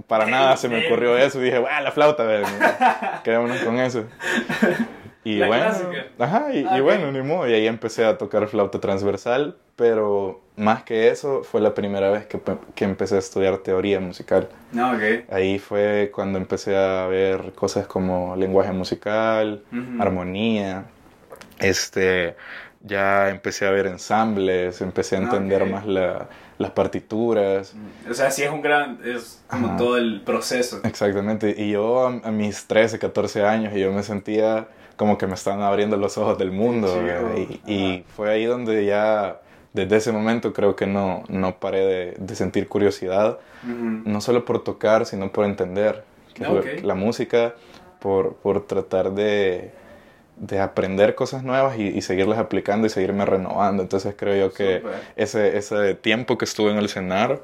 [0.06, 1.40] para nada se me ocurrió eso.
[1.40, 2.26] Y dije, ¡ah, la flauta!
[3.24, 4.04] Quedémonos con eso.
[5.24, 6.06] Y La bueno, clásica.
[6.18, 6.84] ajá, y, Ah, y ok.
[6.84, 7.48] bueno, ni modo.
[7.48, 12.26] Y ahí empecé a tocar flauta transversal, pero más que eso, fue la primera vez
[12.26, 12.40] que,
[12.74, 14.48] que empecé a estudiar teoría musical.
[14.72, 15.30] No, ok.
[15.30, 20.02] Ahí fue cuando empecé a ver cosas como lenguaje musical, Ujú.
[20.02, 20.84] armonía,
[21.58, 22.36] este,
[22.82, 25.68] ya empecé a ver ensambles, empecé a Ah, entender ok.
[25.70, 27.74] más la- las partituras.
[28.08, 28.98] O sea, sí es un gran.
[29.04, 29.76] Es como Ajá.
[29.76, 30.80] todo el proceso.
[30.84, 35.34] Exactamente, y yo a, a mis 13, 14 años, yo me sentía como que me
[35.34, 36.88] estaban abriendo los ojos del mundo,
[37.36, 39.40] y, y fue ahí donde ya,
[39.72, 43.38] desde ese momento creo que no, no paré de, de sentir curiosidad,
[44.04, 46.04] no solo por tocar, sino por entender
[46.34, 46.66] que Ok.
[46.82, 47.54] la, música,
[48.00, 49.70] por, por tratar de,
[50.36, 53.82] de aprender cosas nuevas y, y seguirlas aplicando y seguirme renovando.
[53.82, 54.82] Entonces creo yo que
[55.16, 57.40] ese, ese tiempo que estuve en el cenar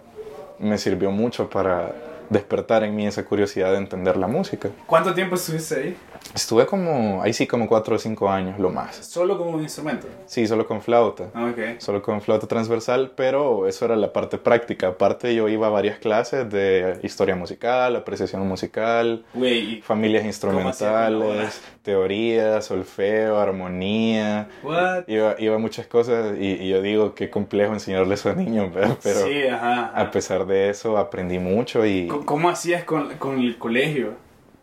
[0.59, 1.93] me sirvió mucho para
[2.31, 4.71] despertar en mí esa curiosidad de entender la música.
[4.87, 5.97] ¿Cuánto tiempo estuviste ahí?
[6.35, 8.97] Estuve como, ahí sí, como cuatro o cinco años, lo más.
[8.97, 10.07] Solo como un instrumento.
[10.27, 11.31] Sí, solo con flauta.
[11.35, 11.79] Ah, Ok.
[11.81, 14.89] Solo con flauta transversal, pero eso era la parte práctica.
[14.89, 20.31] Aparte yo iba a varias clases de historia musical, apreciación musical, Güey, y- familias ¿Cómo
[20.31, 24.49] hacía con la instrumentales, teoría, solfeo, armonía.
[24.63, 25.05] What?
[25.09, 28.73] Iba, iba a muchas cosas y, y yo digo qué complejo enseñarle eso a niños,
[28.73, 28.97] ¿verdad?
[29.03, 29.85] pero sí, ajá.
[29.87, 30.01] ajá.
[30.01, 34.13] a pesar de eso aprendí mucho y ¿Cómo- ¿Cómo hacías con, con el colegio?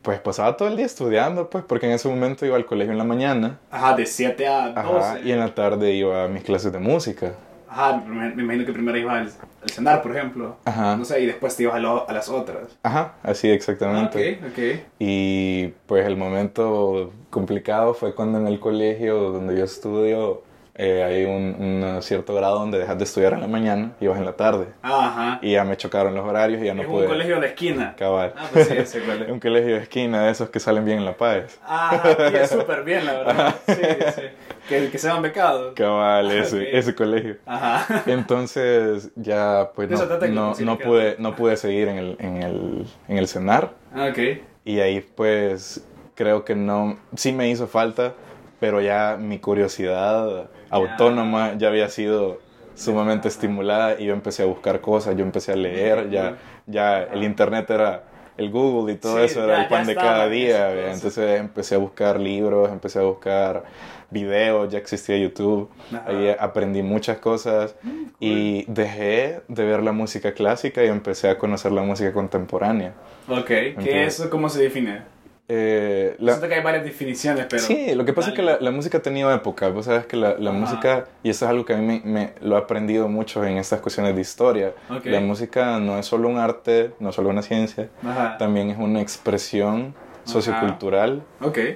[0.01, 2.99] pues pasaba todo el día estudiando, pues porque en ese momento iba al colegio en
[2.99, 4.79] la mañana Ajá, de 7 a 12.
[4.79, 7.33] ajá, y en la tarde iba a mis clases de música.
[7.67, 9.31] Ajá, me, me imagino que primero ibas al,
[9.63, 10.57] al cenar, por ejemplo.
[10.63, 10.95] Ajá.
[10.95, 12.77] No sé, y después te ibas a, lo- a las otras.
[12.83, 14.37] Ajá, así Ah, exactamente.
[14.43, 14.59] ok, ok.
[14.99, 20.43] Y pues el momento complicado fue cuando en el colegio donde yo estudio
[20.77, 24.17] eh, hay un, un cierto grado donde dejas de estudiar en la mañana y vas
[24.17, 24.65] en la tarde.
[24.81, 25.39] Ajá.
[25.41, 27.95] Y ya me chocaron los horarios y ya no es pude un colegio de esquina.
[27.97, 28.33] cabal.
[28.37, 29.33] Ah, pues sí, ese colegio.
[29.33, 31.59] un colegio de esquina de esos que salen bien en La Paz.
[31.65, 32.01] Ah,
[32.33, 33.55] y es súper bien, la verdad.
[33.67, 33.73] Sí,
[34.15, 34.21] sí.
[34.67, 35.73] Que, que sean becados.
[35.75, 36.67] Cabal, ese, Ok.
[36.71, 37.37] ese colegio.
[37.45, 38.03] Ajá.
[38.07, 39.97] Entonces ya pues no,
[40.29, 43.71] no, no pude, no pude seguir en el, en el, en el cenar.
[43.93, 44.19] Ah, Ok.
[44.65, 45.85] Y ahí pues
[46.15, 48.13] creo que no, sí me hizo falta,
[48.59, 52.39] pero ya mi curiosidad autónoma ya había sido
[52.75, 57.23] sumamente estimulada y yo empecé a buscar cosas, yo empecé a leer, ya, ya el
[57.23, 58.03] internet era
[58.37, 61.39] el Google y todo Sí, eso era ya- el pan de cada día, entonces.
[61.39, 63.63] empecé a buscar libros, empecé a buscar
[64.11, 66.03] videos, ya existía YouTube, Ajá.
[66.07, 67.75] ahí aprendí muchas cosas
[68.19, 72.93] y dejé de ver la música clásica y empecé a conocer la música contemporánea.
[73.29, 73.47] Ok.
[73.81, 74.21] ¿Qué es?
[74.29, 75.14] ¿Cómo se define?
[75.47, 77.61] Eh, la- Siento que hay varias definiciones, pero...
[77.61, 79.69] Sí, lo que pasa es que la, la música ha tenido época.
[79.69, 82.55] Vos sabes que la, música, y eso es algo que a mí me, me- lo
[82.55, 84.73] he aprendido mucho en estas cuestiones de historia.
[85.03, 88.37] La música no es solo un arte, no es solo una ciencia, Ajá.
[88.37, 91.21] también es una expresión sociocultural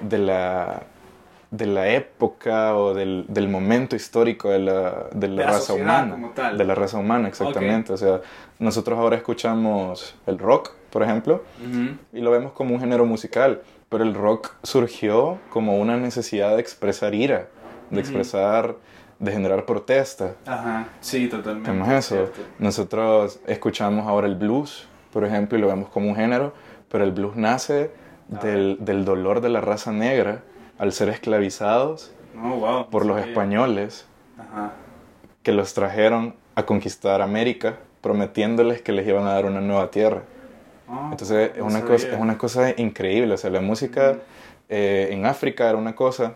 [0.02, 0.82] de la,
[1.52, 5.74] de la época o del, del momento histórico de la, de la De la raza
[5.74, 6.12] humana.
[6.14, 6.58] como tal.
[6.58, 7.94] De la raza humana, exactamente.
[7.94, 8.22] O sea,
[8.58, 11.98] nosotros ahora escuchamos el rock, por ejemplo, Ujú.
[12.14, 16.62] y lo vemos como un género musical, pero el rock surgió como una necesidad de
[16.62, 17.48] expresar ira,
[17.90, 18.00] de Ujú.
[18.00, 18.76] expresar,
[19.20, 20.36] de generar protesta.
[20.46, 20.88] Ajá.
[21.02, 21.70] Sí, totalmente.
[21.72, 22.16] ¿Vemos eso?
[22.16, 22.42] Cierto.
[22.60, 26.54] Nosotros escuchamos ahora el blues, por ejemplo, y lo vemos como un género,
[26.90, 27.92] pero el blues nace
[28.28, 30.44] del, del dolor de la raza negra
[30.78, 32.90] al ser esclavizados Oh, wow.
[32.90, 33.32] por los Sabía.
[33.32, 34.06] españoles
[34.38, 34.72] Ajá.
[35.44, 40.22] que los trajeron a conquistar América, prometiéndoles que les iban a dar una nueva tierra.
[40.92, 43.34] Oh, Entonces es no una, cosa, es una cosa increíble.
[43.34, 44.18] O sea, la música
[44.70, 46.36] eh, en África era una cosa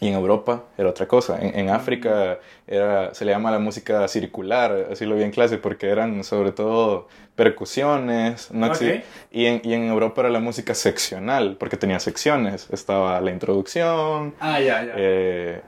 [0.00, 1.38] Y en Europa era otra cosa.
[1.40, 5.56] En, en África era, se le llama la música circular, así lo vi en clase,
[5.56, 8.50] porque eran sobre todo percusiones.
[8.52, 8.82] No Ok.
[9.30, 12.68] y, en, y en Europa era la música seccional, porque tenía secciones.
[12.70, 14.92] Estaba la introducción, Ah, ya, ya.
[14.96, 15.62] eh,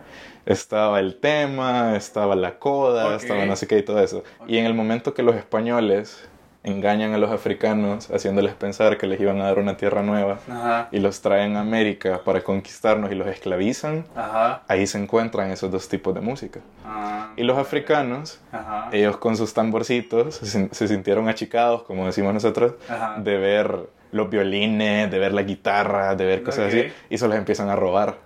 [0.47, 3.23] estaba el tema, estaba la coda, Ok.
[3.23, 4.25] estaba no sé qué y todo eso.
[4.47, 6.29] Y en el momento que los españoles
[6.69, 10.89] engañan a los africanos haciéndoles pensar que les iban a dar una tierra nueva Ajá.
[10.93, 14.63] y los traen a América para conquistarnos y los esclavizan, Ajá.
[14.69, 16.61] ahí se encuentran esos dos tipos de música.
[16.87, 18.89] Ah, Y los africanos, Ajá.
[18.93, 22.75] ellos con sus tamborcitos se, se sintieron achicados, como decimos nosotros,
[23.19, 26.79] de ver los violines, de ver la guitarra, de ver cosas Ok.
[26.81, 28.17] así, y se los empiezan a robar.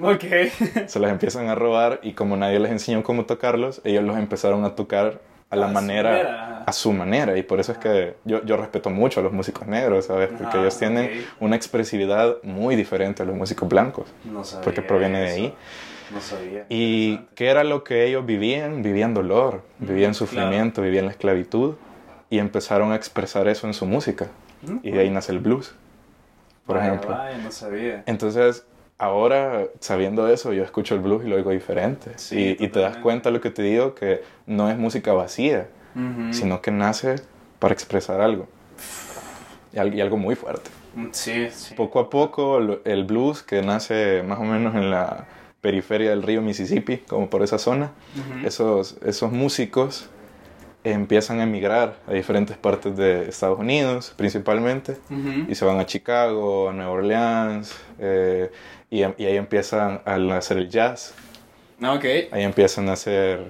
[0.00, 0.24] Ok.
[0.86, 4.64] Se los empiezan a robar y como nadie les enseñó cómo tocarlos, ellos los empezaron
[4.64, 6.64] a tocar a la A manera, manera.
[6.66, 7.36] a su manera.
[7.38, 10.28] Y por eso es que yo, yo respeto mucho a los músicos negros, ¿sabes?
[10.28, 14.64] Porque Ah, ellos tienen una expresividad muy diferente a los músicos blancos, No sabía.
[14.64, 15.54] porque proviene de ahí.
[16.12, 16.64] No sabía.
[16.68, 18.82] ¿Y qué era lo que ellos vivían?
[18.82, 21.74] Vivían dolor, vivían sufrimiento, vivían la esclavitud
[22.30, 24.28] y empezaron a expresar eso en su música.
[24.62, 25.74] Mm, Y de ahí nace el blues,
[26.66, 27.10] por vaya, ejemplo.
[27.16, 28.02] vaya, no sabía.
[28.06, 28.66] Entonces,
[28.98, 32.12] ahora sabiendo eso, yo escucho el blues y lo oigo diferente.
[32.16, 35.68] Sí, y, y te das cuenta lo que te digo, que no es música vacía,
[36.30, 37.16] sino que nace
[37.58, 38.46] para expresar algo.
[39.72, 40.70] Y al- y algo muy fuerte.
[40.94, 41.74] Mm, Sí, sí.
[41.74, 45.26] Poco a poco, el blues, que nace más o menos en la
[45.60, 47.90] periferia del río Mississippi, como por esa zona,
[48.44, 50.08] esos, esos músicos
[50.84, 54.96] empiezan a emigrar a diferentes partes de Estados Unidos, principalmente,
[55.48, 58.50] y se van a Chicago, a Nueva Orleans, eh,
[58.90, 61.14] y, y ahí empiezan a hacer el jazz,
[61.80, 62.04] Ah, Ok.
[62.32, 63.40] ahí empiezan a hacer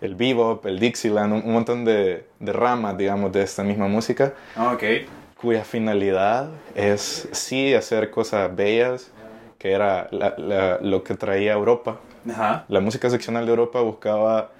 [0.00, 4.32] el bebop, el Dixieland, un, un montón de, de ramas, digamos, de esta misma música,
[4.56, 4.82] Ah, Ok.
[5.40, 9.10] cuya finalidad es sí hacer cosas bellas,
[9.58, 11.98] que era la- la- lo que traía Europa.
[12.30, 12.64] Ajá.
[12.68, 14.50] La música seccional de Europa buscaba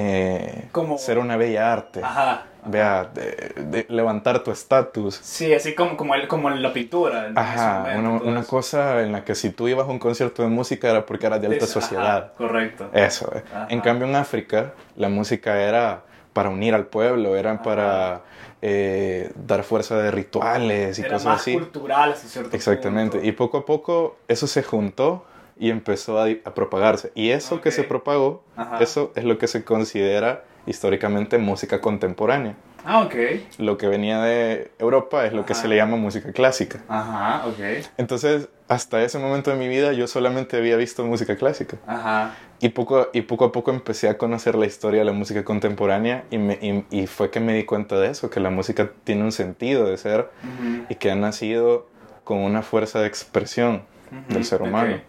[0.00, 2.00] eh, Como- ser una bella arte.
[2.02, 2.44] Ajá.
[2.64, 5.14] Vea, de, de levantar tu estatus.
[5.22, 7.30] Sí, así como, como, el, como la pintura.
[7.34, 10.48] Ajá, momento, una, una cosa en la que si tú ibas a un concierto de
[10.48, 12.16] música era porque eras de alta sociedad.
[12.18, 12.90] ajá, correcto.
[12.92, 13.42] Eso, eh.
[13.70, 16.02] En cambio en África la música era
[16.34, 17.62] para unir al pueblo, era Ajá.
[17.62, 18.20] para
[18.60, 21.54] eh, dar fuerza de rituales y Era cosas más así.
[21.54, 23.12] cultural hasta cierto Exactamente.
[23.18, 23.28] punto.
[23.28, 25.24] Y poco a poco eso se juntó
[25.58, 27.10] y empezó a, a propagarse.
[27.14, 27.74] Y eso que Ok.
[27.74, 28.78] se propagó, Ajá.
[28.82, 32.54] eso es lo que se considera históricamente música contemporánea.
[32.84, 33.14] Ah, ok.
[33.58, 35.62] Lo que venía de Europa es lo que Ajá.
[35.62, 36.80] se le llama música clásica.
[36.88, 37.58] Ajá, ok.
[37.96, 41.78] Entonces, hasta ese momento de mi vida yo solamente había visto música clásica.
[41.86, 42.34] Ajá.
[42.60, 46.24] Y poco, y poco a poco empecé a conocer la historia de la música contemporánea
[46.30, 49.22] y, me- y- y fue que me di cuenta de eso, que la música tiene
[49.24, 50.86] un sentido de ser Ujú.
[50.88, 51.88] y que ha nacido
[52.24, 55.00] con una fuerza de expresión Ujú, del ser humano.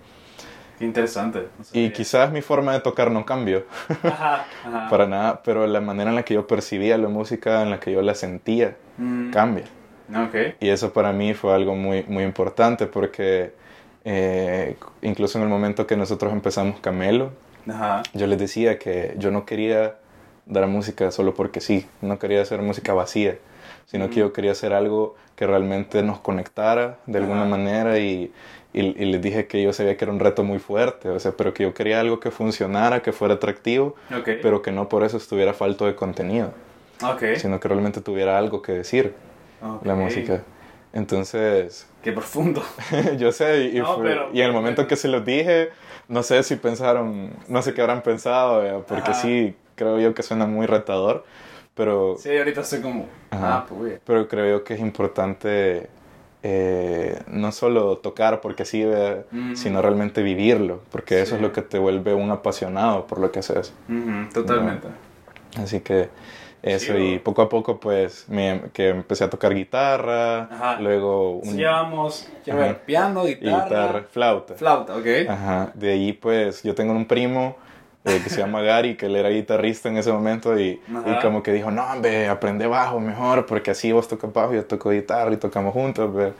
[0.79, 1.39] Qué interesante.
[1.57, 3.65] no Y quizás mi forma de tocar no cambió
[4.03, 4.89] Ajá, ajá.
[4.89, 7.91] para nada, pero la manera en la que yo percibía la música, en la que
[7.91, 9.63] yo la sentía, Mm, cambia.
[10.13, 10.55] Ok.
[10.59, 13.53] Y eso para mí fue algo muy, muy importante porque
[14.03, 17.31] eh, incluso en el momento que nosotros empezamos Camelo,
[17.69, 18.03] Ajá.
[18.13, 19.95] yo les decía que yo no quería
[20.45, 23.37] dar música solo porque sí, no quería hacer música vacía,
[23.85, 28.33] sino que yo quería hacer algo que realmente nos conectara de alguna manera y,
[28.73, 31.31] y, y les dije que yo sabía que era un reto muy fuerte, o sea,
[31.31, 34.29] pero que yo quería algo que funcionara, que fuera atractivo, Ok.
[34.41, 36.53] pero que no por eso estuviera falto de contenido,
[37.03, 37.23] Ok.
[37.37, 39.13] sino que realmente tuviera algo que decir
[39.61, 39.85] Ok.
[39.85, 40.43] la música.
[40.93, 42.61] Entonces, Qué profundo.
[43.17, 45.69] yo sé, y, No, fue- pero- y en el momento que se los dije,
[46.07, 49.13] no sé si pensaron, no sé qué habrán pensado, eh, porque Ajá.
[49.21, 51.23] sí, creo yo que suena muy retador,
[51.75, 53.07] pero, Sí, ahorita estoy como.
[53.31, 53.57] Ajá.
[53.59, 53.99] Ah, pues.
[54.05, 55.89] pero creo yo que es importante
[56.43, 59.23] eh, no solo tocar porque sí, eh,
[59.55, 61.35] sino realmente vivirlo, porque eso Sí.
[61.35, 63.73] es lo que te vuelve un apasionado por lo que haces.
[64.33, 64.87] Totalmente.
[65.57, 66.09] Así que
[66.61, 66.99] eso, Chido.
[66.99, 70.79] y poco a poco pues me, que empecé a tocar guitarra, Ajá.
[70.79, 72.29] luego Sí, un, llevamos,
[72.85, 74.55] piano, y guitarra, guitarra, flauta.
[74.55, 75.05] flauta, ¿ok?
[75.29, 77.55] Ajá, de ahí pues yo tengo un primo
[78.05, 81.43] eh, que se llama Gary, que él era guitarrista en ese momento y, y como
[81.43, 84.89] que dijo, no, hombre, aprende bajo mejor, porque así vos tocas bajo y yo toco
[84.91, 86.13] guitarra y tocamos juntos.
[86.13, 86.33] ve".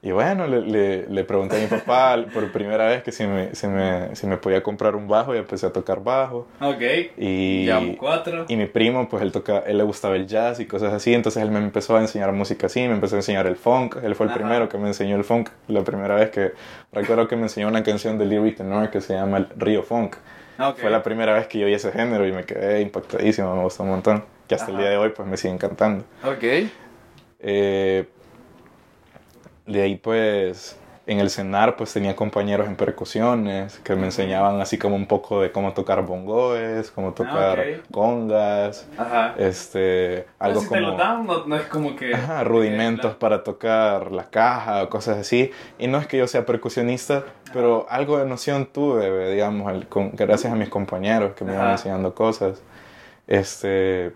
[0.00, 3.52] Y bueno, le, le, le pregunté a mi papá por primera vez que si me,
[3.56, 6.46] si, me, si me podía comprar un bajo y empecé a tocar bajo.
[6.60, 6.80] Ok.
[7.16, 8.44] Y, Llevamos cuatro.
[8.48, 11.42] y mi primo, pues él, toca, él le gustaba el jazz y cosas así, entonces
[11.42, 14.26] él me empezó a enseñar música así, me empezó a enseñar el funk, él fue
[14.26, 14.38] el Ajá.
[14.38, 16.52] primero que me enseñó el funk, la primera vez que
[16.92, 20.14] recuerdo que me enseñó una canción de Lyric Tenor que se llama el Río Funk.
[20.60, 20.78] Ok.
[20.78, 23.82] Fue la primera vez que yo oí ese género y me quedé impactadísimo, me gustó
[23.82, 24.80] un montón, que hasta el Ajá.
[24.82, 26.04] día de hoy pues me sigue encantando.
[26.24, 26.44] Ok.
[27.40, 28.08] Eh,
[29.68, 30.76] de ahí pues
[31.06, 35.40] en el cenar pues tenía compañeros en percusiones que me enseñaban así como un poco
[35.40, 37.90] de cómo tocar bongoes, cómo tocar Ah, ok.
[37.90, 39.34] congas, Ajá.
[39.38, 42.14] este, algo si te lo como dan, no, no es como que...
[42.14, 45.50] ajá, rudimentos para tocar la caja o cosas así.
[45.78, 50.10] Y no es que yo sea percusionista, pero algo de noción tuve, digamos, al- con-
[50.14, 51.72] gracias a mis compañeros que me iban Ajá.
[51.72, 52.60] enseñando cosas.
[53.26, 54.12] Este,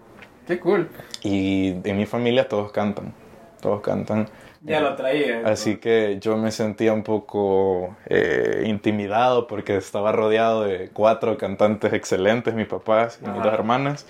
[0.46, 0.88] Qué cool.
[1.22, 3.14] y en mi familia todos cantan,
[3.62, 4.28] todos cantan.
[4.64, 5.42] Ya lo traía.
[5.44, 11.92] Así que yo me sentía un poco eh, intimidado porque estaba rodeado de cuatro cantantes
[11.92, 13.42] excelentes, mis papás y mis Ajá.
[13.44, 14.06] dos hermanas.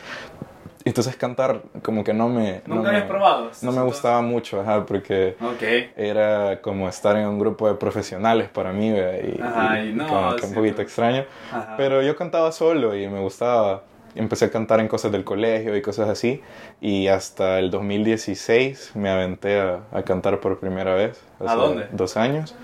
[0.84, 2.60] Y Entonces cantar como que no me...
[2.66, 3.50] no ¿Nunca me- habías probado?
[3.62, 5.62] No me gustaba mucho, ajá, porque Ok.
[5.96, 10.36] era como estar en un grupo de profesionales para mí, y, Ajá, y no, como
[10.36, 10.82] que un sí, poquito no.
[10.82, 11.24] extraño.
[11.52, 11.74] Ajá.
[11.76, 13.84] Pero yo cantaba solo y me gustaba.
[14.14, 16.40] Empecé a cantar en cosas del colegio y cosas así.
[16.80, 21.20] Y hasta el 2016 me aventé a, a cantar por primera vez.
[21.40, 21.86] ¿A dónde?
[21.92, 22.54] Dos años.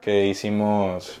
[0.00, 1.20] Que hicimos...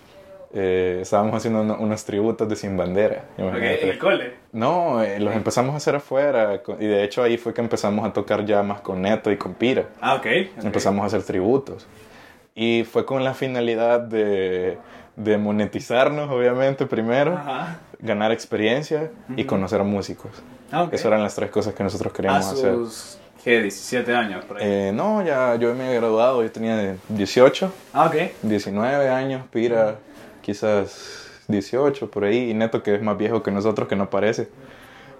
[0.54, 3.24] eh, estábamos haciendo uno- unos tributos de Sin Bandera.
[3.34, 3.82] Ok, imagínate.
[3.84, 4.32] en el cole.
[4.52, 6.62] No, eh, los empezamos a hacer afuera.
[6.80, 9.52] Y de hecho ahí fue que empezamos a tocar ya más con Neto y con
[9.54, 9.84] Pira.
[10.00, 10.26] Ah, ok.
[10.56, 10.64] ok.
[10.64, 11.86] Empezamos a hacer tributos.
[12.54, 14.78] Y fue con la finalidad de,
[15.16, 17.78] de monetizarnos, obviamente, primero, Ajá.
[18.00, 19.46] Ganar experiencia y Ujú.
[19.46, 20.30] conocer músicos.
[20.70, 20.92] Ah, ok.
[20.94, 22.74] Esas eran las tres cosas que nosotros A queríamos hacer.
[22.74, 23.62] sus, ¿qué?
[23.62, 24.64] 17 años, por ahí.
[24.66, 28.16] Eh, no, ya yo me había graduado, yo tenía 18, ah, ok.
[28.42, 29.96] 19 años, Pira
[30.42, 34.48] quizás 18 por ahí, y Neto que es más viejo que nosotros, que no parece.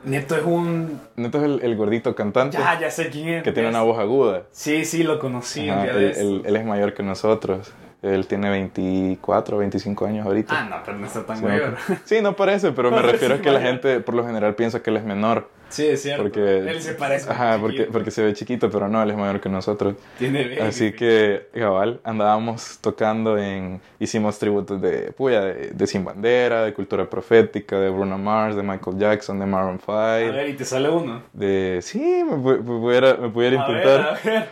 [0.05, 1.01] Neto es un...
[1.17, 3.43] Neto es el, el gordito cantante Ya, ya sé quién es.
[3.43, 4.43] que tiene una voz aguda.
[4.53, 7.73] Sí, sí, lo conocí Ajá, él, él- él es mayor que nosotros.
[8.01, 10.55] Él tiene 24, 25 años ahorita.
[10.57, 11.77] Ah, no, pero no está tan Sí, mayor.
[11.89, 14.81] no, sí, no parece, pero me refiero a que la gente por lo general piensa
[14.83, 15.49] que él es menor.
[15.69, 16.23] Sí, es cierto.
[16.23, 17.29] Porque, Él se parece.
[17.31, 19.97] Ajá, porque, porque se ve chiquito, pero no, él es mayor que nosotros.
[20.19, 20.95] Tiene baby Así face.
[20.95, 23.81] que, cabal, andábamos tocando en.
[23.99, 28.63] Hicimos tributos de, puya, de, de Sin Bandera, de Cultura Profética, de Bruno Mars, de
[28.63, 29.93] Michael Jackson, de Maroon 5.
[29.93, 31.23] A ver, ¿y te sale uno?
[31.35, 31.81] De.
[31.83, 34.01] Sí, me, me pudiera, me pudiera A ver, intentar.
[34.07, 34.49] a ver.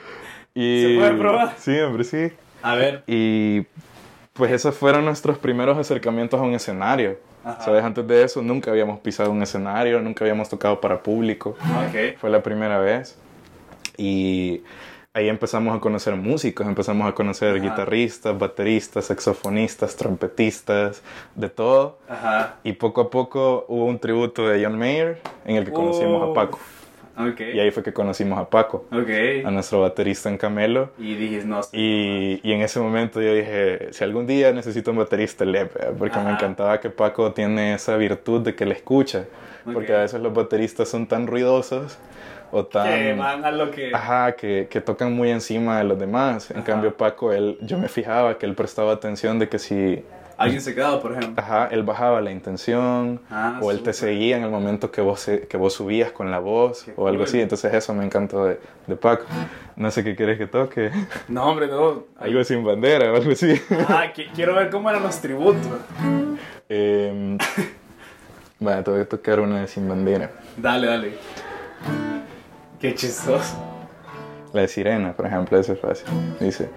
[0.52, 1.54] Y, ¿Se puede probar?
[1.58, 2.30] Sí, hombre, sí.
[2.66, 3.04] A ver.
[3.06, 3.64] Y
[4.32, 7.16] pues esos fueron nuestros primeros acercamientos a un escenario.
[7.44, 7.62] Ajá.
[7.62, 7.84] ¿Sabes?
[7.84, 11.50] Antes de eso nunca habíamos pisado un escenario, nunca habíamos tocado para público.
[11.50, 12.18] Ok.
[12.18, 13.16] Fue la primera vez.
[13.96, 14.62] Y
[15.14, 17.62] ahí empezamos a conocer músicos, empezamos a conocer Ajá.
[17.62, 21.02] guitarristas, bateristas, saxofonistas, trompetistas,
[21.36, 22.00] de todo.
[22.08, 22.56] Ajá.
[22.64, 26.34] Y poco a poco hubo un tributo de John Mayer en el que conocimos a.
[26.34, 26.58] Paco.
[27.18, 27.40] Ok.
[27.54, 29.44] Y ahí fue que conocimos a Paco, Ok.
[29.44, 30.90] a nuestro baterista en Camelo.
[30.98, 31.60] Y dijiste, no.
[31.72, 36.16] Y, y en ese momento yo dije, si algún día necesito un baterista, le, porque
[36.18, 36.32] me Ajá.
[36.32, 39.24] encantaba que Paco tiene esa virtud de que le escucha.
[39.64, 39.98] Porque Ok.
[39.98, 41.98] a veces los bateristas son tan ruidosos
[42.52, 42.86] o tan...
[42.86, 43.92] Que van a lo que.
[43.92, 46.50] Ajá, que, que tocan muy encima de los demás.
[46.52, 46.66] En Ajá.
[46.66, 50.04] cambio Paco, él, yo me fijaba que él prestaba atención de que si...
[50.38, 51.42] Alguien se quedaba, por ejemplo.
[51.42, 54.10] Ajá, él bajaba la intención Ah, o él te súper.
[54.10, 57.24] seguía en el momento que vos, que vos subías con la voz Qué o algo
[57.24, 57.40] así.
[57.40, 59.24] Entonces eso me encantó de, de Paco.
[59.76, 60.90] No sé qué quieres que toque.
[61.28, 62.04] No, hombre, no.
[62.18, 63.60] Algo sin bandera o algo así.
[63.88, 65.66] Ah, qui- quiero ver cómo eran los tributos.
[66.68, 67.38] Eh,
[68.58, 70.30] bueno, te voy a tocar una de Sin Bandera.
[70.56, 71.12] Dale, dale.
[72.80, 73.54] Qué chistoso.
[74.56, 76.06] La de Sirena, por ejemplo, esa es fácil.
[76.40, 76.70] Dice: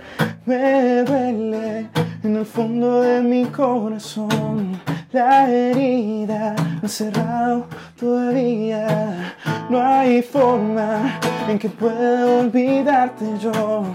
[0.46, 1.88] Me duele
[2.24, 4.82] en el fondo de mi corazón.
[5.12, 7.66] La herida no ha cerrado
[8.00, 9.34] todavía.
[9.68, 13.86] No hay forma en que pueda olvidarte yo.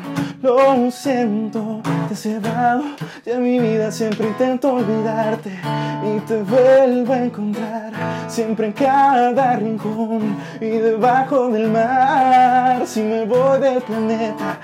[0.43, 2.83] Lo siento, te he cerrado.
[3.25, 5.53] Ya mi vida siempre intento olvidarte.
[6.05, 7.93] Y te vuelvo a encontrar.
[8.27, 12.85] Siempre en cada rincón y debajo del mar.
[12.87, 14.59] Si me voy del planeta,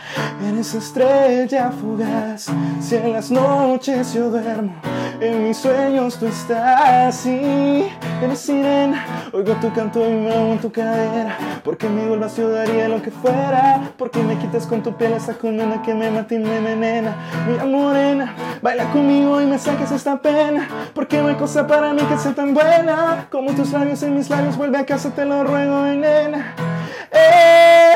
[0.48, 2.48] eres estrella fugaz.
[2.80, 4.74] Si en las noches yo duermo,
[5.20, 7.14] en mis sueños tú estás.
[7.14, 7.86] Sí,
[8.22, 9.04] eres sirena.
[9.32, 11.36] Oigo tu canto y me hago en tu cadera.
[11.62, 12.02] Porque mi
[12.36, 13.92] yo daría lo que fuera.
[13.96, 17.14] Porque me quitas con tu piel esa condena que me mata y me envenena.
[17.46, 20.68] Mira morena, baila conmigo y me saques esta pena.
[20.94, 24.30] Porque no hay cosa para mí que sea tan buena como tus labios en mis
[24.30, 24.56] labios.
[24.56, 26.54] Vuelve a casa, te lo ruego, nena.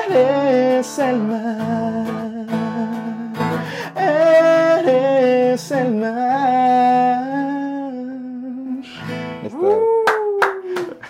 [0.06, 2.04] Eres el mar.
[3.96, 6.33] Eres el mar.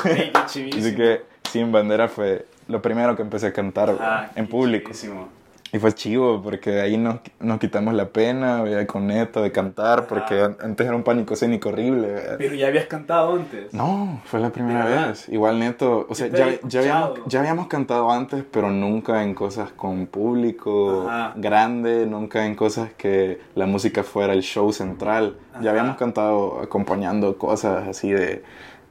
[0.04, 0.86] Ey, qué chivísimo.
[0.86, 4.86] Así que Sin Bandera fue lo primero que empecé a cantar Ah, en público.
[4.92, 5.28] chivísimo.
[5.72, 8.86] Y fue chivo porque ahí nos, nos quitamos la pena, ¿vea?
[8.86, 12.12] con Neto, de cantar, porque an- antes era un pánico escénico horrible.
[12.12, 12.34] ¿vea?
[12.38, 13.74] Pero ya habías cantado antes.
[13.74, 15.08] No, fue la primera ¿Verdad?
[15.08, 15.28] vez.
[15.28, 19.72] Igual Neto, o sea, ya, ya, habíamos, ya habíamos cantado antes, pero nunca en cosas
[19.72, 21.32] con público Ajá.
[21.34, 25.38] grande, nunca en cosas que la música fuera el show central.
[25.54, 25.62] Ajá.
[25.64, 28.44] Ya habíamos cantado acompañando cosas así de...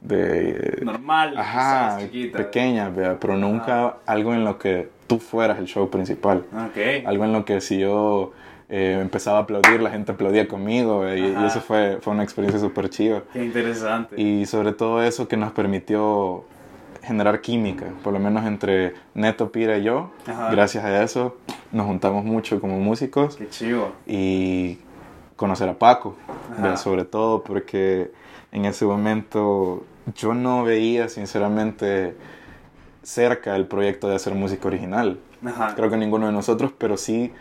[0.04, 2.38] de Normal, Ajá, quizás, chiquita.
[2.38, 3.18] pequeñas, ¿vea?
[3.18, 6.44] pero nunca algo en lo que tú fueras el show principal.
[6.52, 7.06] Ok.
[7.06, 8.32] Algo en lo que si yo
[8.68, 12.88] eh, empezaba a aplaudir, la gente aplaudía conmigo, y, eso fue, fue una experiencia súper
[12.90, 13.22] chiva.
[13.32, 14.20] Qué interesante.
[14.20, 16.44] Y sobre todo eso que nos permitió
[17.02, 20.10] generar química, por lo menos entre Neto, Pira y yo.
[20.26, 20.50] Ajá.
[20.50, 21.36] Gracias a eso
[21.74, 23.92] nos juntamos mucho como músicos Qué chivo.
[24.06, 24.78] y
[25.36, 26.16] conocer a Paco,
[26.76, 28.12] sobre todo porque
[28.52, 29.84] en ese momento
[30.16, 32.14] yo no veía sinceramente
[33.02, 35.18] cerca el proyecto de hacer música original.
[35.44, 35.74] Ajá.
[35.74, 37.32] Creo que ninguno de nosotros, pero sí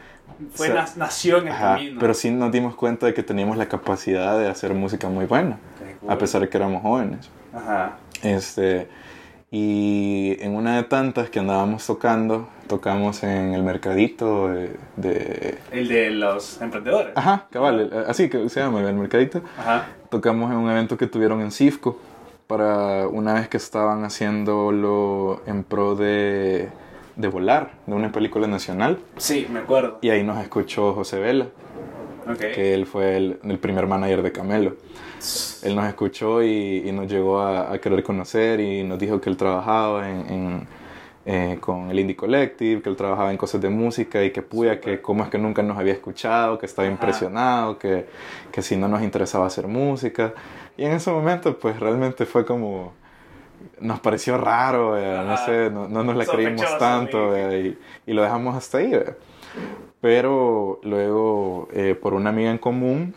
[0.52, 1.98] Fue se- na- nació en el Ajá, camino.
[2.00, 5.58] pero sí nos dimos cuenta de que teníamos la capacidad de hacer música muy buena,
[6.02, 6.12] cool.
[6.12, 7.30] a pesar de que éramos jóvenes.
[7.54, 7.98] Ajá.
[8.24, 8.88] Este,
[9.52, 14.76] y en una de tantas que andábamos tocando, tocamos en el mercadito de...
[14.98, 17.14] de- El de los emprendedores.
[17.16, 19.42] Ajá, cabal, así que se llama el mercadito.
[19.58, 19.86] Ajá.
[20.10, 22.00] Tocamos en un evento que tuvieron en Cifco
[22.48, 26.70] para una vez que estaban haciéndolo en pro de,
[27.16, 29.00] de Volar, de una película nacional.
[29.18, 30.00] Sí, me acuerdo.
[30.02, 31.48] Y ahí nos escuchó José Vela,
[32.38, 34.76] que él fue el, el primer manager de Camelo.
[35.64, 39.30] Él nos escuchó y, y nos llegó a, a querer conocer y nos dijo que
[39.30, 40.68] él trabajaba en, en,
[41.26, 44.82] eh, con el Indie Collective, que él trabajaba en cosas de música y que puya,
[44.82, 46.94] que cómo es que nunca nos había escuchado, que estaba Ajá.
[46.94, 48.06] impresionado, que,
[48.52, 50.34] que si no nos interesaba hacer música.
[50.78, 52.94] Y en ese momento pues realmente fue como...
[53.80, 55.26] Nos pareció raro, ¿verdad?
[55.26, 58.90] no sé, no, no nos la creímos tanto y, y lo dejamos hasta ahí.
[58.92, 59.16] ¿verdad?
[60.02, 63.16] Pero luego, eh, por una amiga en común,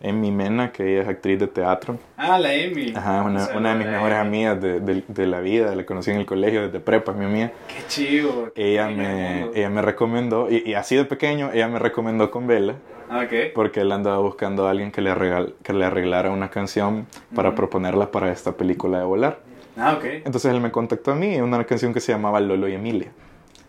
[0.00, 2.92] Emi Mena, que ella es actriz de teatro, Ah, la Amy.
[2.94, 4.28] Ajá, una, una de mis mejores Amy.
[4.46, 7.24] amigas de, de- de la vida, la conocí en el colegio desde prepa, es mi
[7.24, 7.50] amiga.
[7.66, 8.50] Qué chivo.
[8.54, 12.46] qué Ella me, ella me recomendó, y, y así de pequeño, ella me recomendó con
[12.46, 12.76] Vela,
[13.10, 13.52] Ah, Ok.
[13.54, 17.54] porque él andaba buscando a alguien que le, regal- que le arreglara una canción para
[17.54, 19.40] proponerla para esta película de volar.
[19.76, 20.04] Ah, ok.
[20.24, 23.10] Entonces él me contactó a mí, una canción que se llamaba Lolo y Emilia,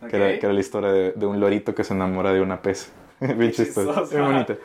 [0.10, 2.62] que, era, que era la historia de, de un lorito que se enamora de una
[2.62, 2.92] pez.
[3.20, 4.56] Bien chistoso, bien bonita.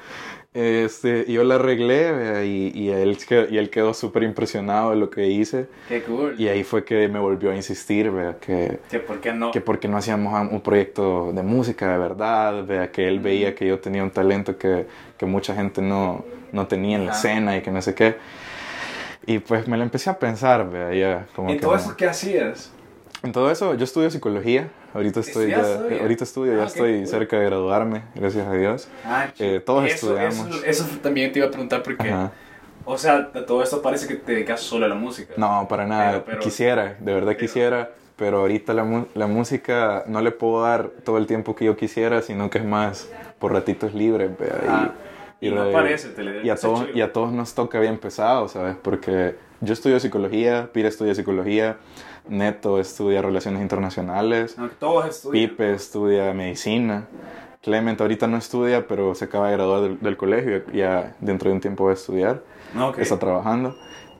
[0.58, 3.18] Este, y yo la arreglé y, y, él,
[3.50, 5.66] y él quedó súper impresionado de lo que hice.
[5.86, 6.34] Qué cool.
[6.38, 9.50] Y ahí fue que me volvió a insistir, vea, que, Que por qué no.
[9.50, 13.66] que porque no hacíamos un proyecto de música de verdad, vea, que él veía que
[13.66, 14.86] yo tenía un talento que,
[15.18, 18.16] que mucha gente no, no tenía en la escena y que no sé qué.
[19.26, 22.06] Y pues me lo empecé a pensar, vea, ya como ¿En que todo eso qué
[22.06, 22.72] hacías?
[23.22, 24.68] En todo eso, yo estudio psicología.
[24.94, 25.62] Ahorita estoy, ya,
[26.00, 27.06] ahorita estudio, Ah, ya qué estoy cool.
[27.06, 28.88] cerca de graduarme, gracias a Dios.
[29.04, 30.56] Ah, Eh, todos eso, estudiamos.
[30.64, 32.32] Eso, eso también te iba a preguntar porque, Ajá.
[32.84, 35.34] o sea, todo esto parece que te dedicas solo a la música.
[35.36, 36.12] No, para nada.
[36.12, 40.62] Pero- pero- quisiera, de verdad pero- quisiera, pero ahorita la, la música no le puedo
[40.62, 43.08] dar todo el tiempo que yo quisiera, sino que es más
[43.38, 44.30] por ratitos libres.
[44.38, 44.92] vea,
[45.40, 45.46] y-.
[45.48, 47.98] Y no re- parece, te le y a, todos, y a todos nos toca bien
[47.98, 48.74] pesado, ¿sabes?
[48.80, 51.76] Porque yo estudio psicología, Pira estudia psicología,
[52.28, 54.56] Neto estudia relaciones internacionales.
[54.58, 55.48] No, todos estudian.
[55.48, 57.06] Pipe estudia medicina.
[57.62, 61.48] Clement ahorita no estudia, pero se acaba de graduar del, del colegio y ya dentro
[61.50, 62.42] de un tiempo va a estudiar.
[62.74, 62.98] No, ok.
[62.98, 63.76] Está trabajando.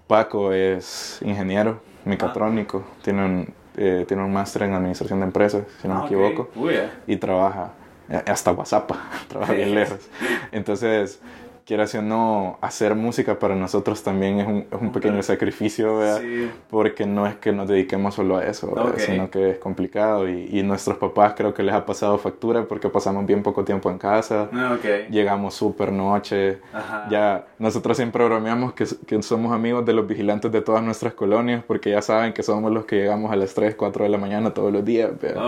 [0.07, 2.85] Paco es ingeniero mecatrónico.
[3.03, 6.49] Tiene un, eh, tiene un máster en administración de empresas, si no Ah, me equivoco.
[6.57, 6.75] Uy.
[7.07, 7.73] Y trabaja
[8.09, 8.91] eh, hasta WhatsApp.
[9.29, 10.09] trabaja bien lejos.
[10.53, 11.21] Entonces,
[11.67, 16.21] quieras o no, hacer música para nosotros también es un, es un pequeño sacrificio, ¿verdad?
[16.21, 16.49] Sí.
[16.71, 20.63] porque no es que nos dediquemos solo a eso, sino que es complicado y, y
[20.63, 24.49] nuestros papás creo que les ha pasado factura porque pasamos bien poco tiempo en casa,
[24.53, 25.11] Ah, ok.
[25.11, 27.09] llegamos súper noche, Ajá.
[27.11, 31.65] ya nosotros siempre bromeamos que, que somos amigos de los vigilantes de todas nuestras colonias
[31.67, 34.55] porque ya saben que somos los que llegamos a las 3, 4 de la mañana
[34.55, 35.43] todos los días, ¿verdad?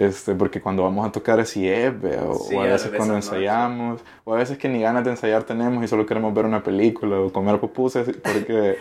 [0.00, 1.92] Este, porque cuando vamos a tocar así es,
[2.26, 5.10] o, Sí, o a veces cuando no, ensayamos, o a veces que ni ganas de
[5.10, 8.78] ensayar tenemos y solo queremos ver una película o comer pupusas porque...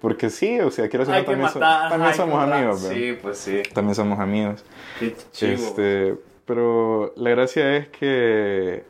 [0.00, 2.54] Porque sí, o sea, quiero que también, so- también somos matar.
[2.54, 2.96] amigos, ¿verdad?
[2.96, 3.62] Sí, pues sí.
[3.74, 4.64] También somos amigos.
[4.98, 5.52] Qué chivo.
[5.52, 8.82] Este, pero la gracia es que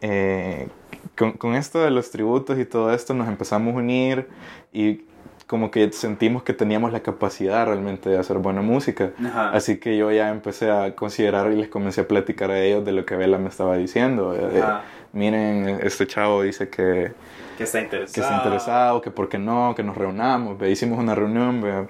[0.00, 0.68] eh,
[1.16, 4.28] con, con esto de los tributos y todo esto nos empezamos a unir
[4.72, 5.02] y
[5.48, 9.10] como que sentimos que teníamos la capacidad realmente de hacer buena música.
[9.18, 9.50] Ajá.
[9.50, 12.92] Así que yo ya empecé a considerar y les comencé a platicar a ellos de
[12.92, 14.32] lo que Vela me estaba diciendo.
[14.32, 14.82] de- de, Ajá.
[15.14, 17.12] Miren, este chavo dice que,
[17.56, 18.14] Que está interesado.
[18.14, 20.58] que está interesado, que por qué no, que nos reunamos.
[20.58, 21.86] ve, Hicimos una reunión ve,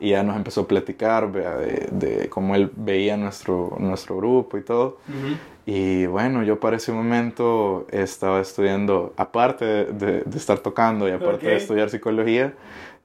[0.00, 4.62] y ya nos empezó a platicar de, de cómo él veía nuestro, nuestro grupo y
[4.62, 4.98] todo.
[5.08, 5.36] Ujú.
[5.64, 11.46] Y bueno, yo para ese momento estaba estudiando, aparte de, de estar tocando y aparte
[11.46, 11.60] de Ok.
[11.62, 12.52] estudiar psicología,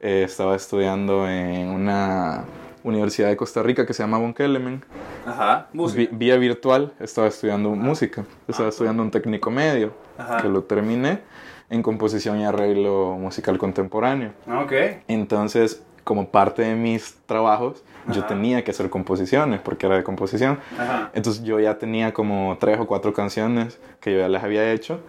[0.02, 2.44] eh, estaba estudiando en una
[2.84, 4.84] universidad de Costa Rica que se llama Von Kelemen.
[5.26, 5.68] Ajá.
[5.72, 6.10] Vi- Música.
[6.16, 10.38] vía virtual estaba estudiando música, estaba estudiando un técnico medio, Ajá.
[10.42, 11.20] que lo terminé
[11.70, 14.32] en composición y arreglo musical contemporáneo.
[14.48, 14.74] Ah, Ok.
[15.08, 20.58] Entonces, como parte de mis trabajos, yo tenía que hacer composiciones, porque era de composición.
[20.78, 21.12] Ajá.
[21.14, 25.00] Entonces yo ya tenía como tres o cuatro canciones que yo ya las había hecho,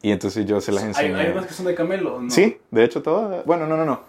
[0.00, 1.16] y entonces yo se las ¿Hay, enseñé.
[1.20, 2.20] hay unas que son de Camelo?
[2.20, 2.30] ¿no?
[2.30, 3.44] Sí, de hecho todas.
[3.44, 4.00] Bueno, no, no, no.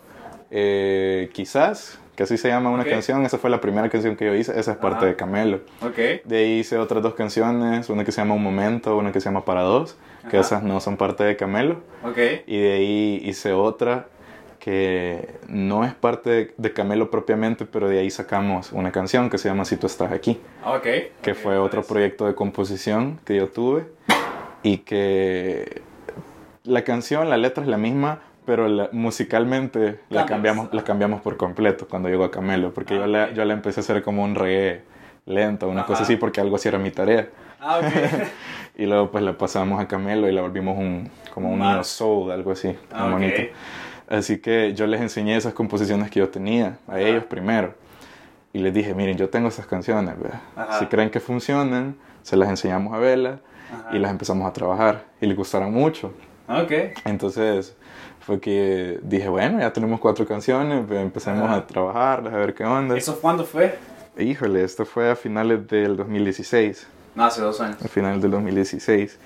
[0.56, 2.90] Eh, quizás, que así se llama una Ok.
[2.90, 5.06] canción, esa fue la primera canción que yo hice, esa es parte Ajá.
[5.08, 5.62] de Camelo.
[5.82, 5.98] Ok.
[6.26, 9.26] De ahí hice otras dos canciones, una que se llama Un Momento, una que se
[9.30, 9.98] llama Para Dos,
[10.30, 10.46] que Ajá.
[10.46, 11.78] esas no son parte de Camelo.
[12.06, 12.18] Ok.
[12.46, 14.10] Y de ahí hice otra
[14.60, 19.40] que no es parte de, de Camelo propiamente, pero de ahí sacamos una canción que
[19.40, 20.40] se llama Si tú estás aquí,
[21.24, 21.94] que fue otro parece.
[21.94, 23.86] proyecto de composición que yo tuve
[24.62, 25.82] y que
[26.64, 31.38] la canción, la letra es la misma, pero la- musicalmente la cambiamos, la cambiamos por
[31.38, 34.24] completo cuando llegó a Camelo, porque Ah, yo, la, yo la empecé a hacer como
[34.24, 34.82] un reggae
[35.26, 36.04] lento, una cosa Ajá.
[36.04, 37.30] así, porque algo así era mi tarea.
[37.60, 37.86] Ah, ok.
[38.76, 42.32] Y luego pues la pasamos a Camelo y la volvimos un, como un neo soul,
[42.32, 43.20] algo así, Ah, muy ok.
[43.20, 43.42] bonito.
[44.10, 47.76] Así que yo les enseñé esas composiciones que yo tenía a ellos primero.
[48.52, 50.16] Y les dije, miren, yo tengo esas canciones.
[50.80, 53.40] Si creen que funcionan, se las enseñamos a Vela
[53.92, 55.04] y las empezamos a trabajar.
[55.22, 56.12] Y les gustaron mucho.
[56.48, 56.72] Ok.
[57.06, 57.76] Entonces
[58.26, 62.98] fue que dije, bueno, ya tenemos cuatro canciones, empecemos a trabajarlas, a ver qué onda.
[62.98, 63.78] ¿Eso cuándo fue?
[64.18, 66.88] Híjole, esto fue a finales del 2016.
[67.16, 67.78] No, hace dos años.
[67.82, 69.20] al final del 2016.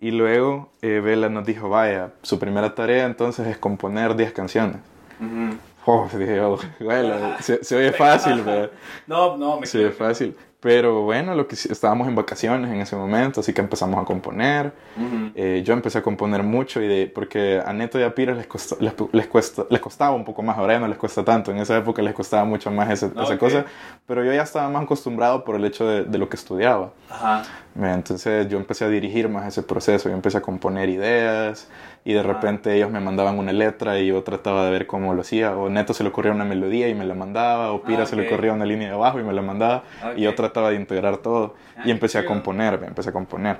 [0.00, 4.76] Y luego eh, Vela nos dijo, vaya, su primera tarea entonces es componer 10 canciones.
[5.20, 5.56] Ujú.
[5.86, 8.70] Oh, dije yo, bueno, se, se oye fácil, ¿verdad?
[9.06, 10.36] No, no, me Se oye fácil.
[10.64, 14.72] Pero bueno, lo que estábamos en vacaciones en ese momento, así que empezamos a componer.
[14.96, 15.30] Ujú.
[15.34, 18.48] Eh, yo empecé a componer mucho y de, porque a Neto y a Pires les,
[18.48, 21.50] costó- les, les, cuesta, les costaba un poco más, ahora ya no les cuesta tanto,
[21.50, 23.40] en esa época les costaba mucho más ese- Ah, esa ok.
[23.40, 23.64] cosa,
[24.06, 26.92] pero yo ya estaba más acostumbrado por el hecho de, de lo que estudiaba.
[27.10, 27.42] Ajá.
[27.76, 31.68] Entonces yo empecé a dirigir más ese proceso, yo empecé a componer ideas
[32.06, 32.22] y de Ah.
[32.22, 35.68] repente ellos me mandaban una letra y yo trataba de ver cómo lo hacía, o
[35.68, 38.26] Neto se le ocurría una melodía y me la mandaba, o Pira Ah, se le
[38.28, 39.82] ocurría una línea de abajo y me la mandaba,
[40.16, 40.36] y yo Ok.
[40.54, 43.58] Trataba de integrar todo Ah, y empecé a componer, empecé a componer.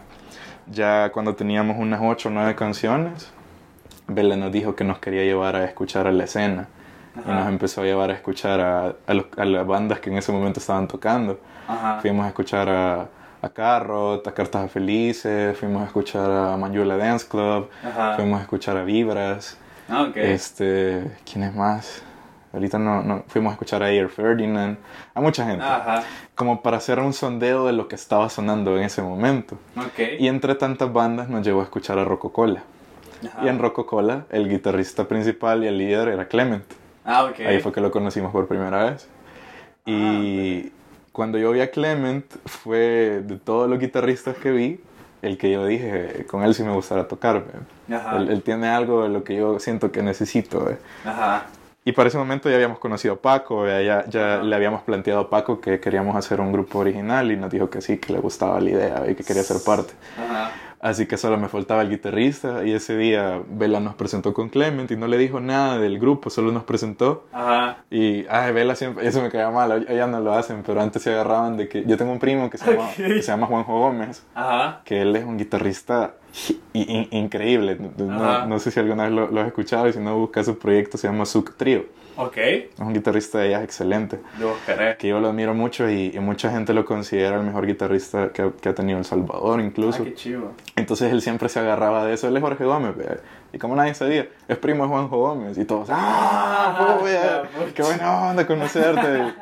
[0.71, 3.31] Ya cuando teníamos unas ocho o nueve canciones,
[4.07, 6.69] Bella nos dijo que nos quería llevar a escuchar a la escena.
[7.17, 7.35] Y Ajá.
[7.35, 10.31] nos empezó a llevar a escuchar a, a los- a las bandas que en ese
[10.33, 11.39] momento estaban tocando.
[11.69, 11.99] Ajá.
[12.01, 13.09] Fuimos a escuchar a,
[13.43, 18.15] a Carrot, a Cartas a Felices, fuimos a escuchar a Manuela Dance Club, Ajá.
[18.17, 19.57] fuimos a escuchar a Vibras,
[19.89, 20.17] Ah, ok.
[20.17, 22.03] este, ¿quién es más?
[22.55, 24.79] Ahorita no, no, fuimos a escuchar a Air Ferdinand,
[25.13, 26.05] a mucha gente, Ajá.
[26.37, 29.59] como para hacer un sondeo de lo que estaba sonando en ese momento.
[29.77, 30.21] Ok.
[30.21, 32.63] Y entre tantas bandas nos llevó a escuchar a Rocco-Cola.
[33.27, 33.45] Ajá.
[33.45, 36.65] Y en Rocco-Cola, el guitarrista principal y el líder era Clement.
[37.05, 37.41] Ah, ok.
[37.41, 39.09] Ahí fue que lo conocimos por primera vez.
[39.85, 40.71] Y
[41.11, 44.81] cuando yo vi a Clement, fue de todos los guitarristas que vi,
[45.23, 47.45] el que yo dije, con él sí me gustará tocar.
[47.89, 50.65] Él, él tiene algo de lo que yo siento que necesito.
[50.65, 50.79] ve.
[51.05, 51.47] Ajá.
[51.87, 55.31] Y para ese momento ya habíamos conocido a Paco, ya, ya le habíamos planteado a
[55.31, 58.59] Paco que queríamos hacer un grupo original y nos dijo que sí, que le gustaba
[58.61, 59.93] la idea y que quería ser parte.
[60.19, 60.51] Ajá.
[60.81, 64.91] Así que solo me faltaba el guitarrista y ese día Vela nos presentó con Clement
[64.91, 67.79] y no le dijo nada del grupo, solo nos presentó Ajá.
[67.91, 71.11] y, ay, Vela siempre, eso me caía mal, ya no lo hacen, pero antes se
[71.11, 72.97] agarraban de que, yo tengo un primo que se llama, Ok.
[72.97, 74.81] que se llama Juanjo Gómez, Ajá.
[74.85, 76.15] que él es un guitarrista
[76.73, 80.17] in- increíble, no, no sé si alguna vez lo, lo has escuchado y si no
[80.19, 81.85] busca su proyecto, se llama Zuc Trio,
[82.17, 82.37] Ok.
[82.37, 84.97] es un guitarrista de jazz excelente, buscaré.
[84.97, 88.43] que yo lo admiro mucho y, y mucha gente lo considera el mejor guitarrista que,
[88.43, 90.05] ha- que ha tenido El Salvador incluso.
[90.07, 90.39] Ah, qué.
[90.77, 92.29] Entonces él siempre se agarraba de eso.
[92.29, 92.95] Él es Jorge Gómez.
[93.55, 95.57] Y como nadie sabía, es primo de Juanjo Gómez.
[95.57, 96.77] Y todos, ¡ah!
[96.77, 97.73] Ah, vea, pucha.
[97.73, 99.33] ¡Qué buena onda conocerte!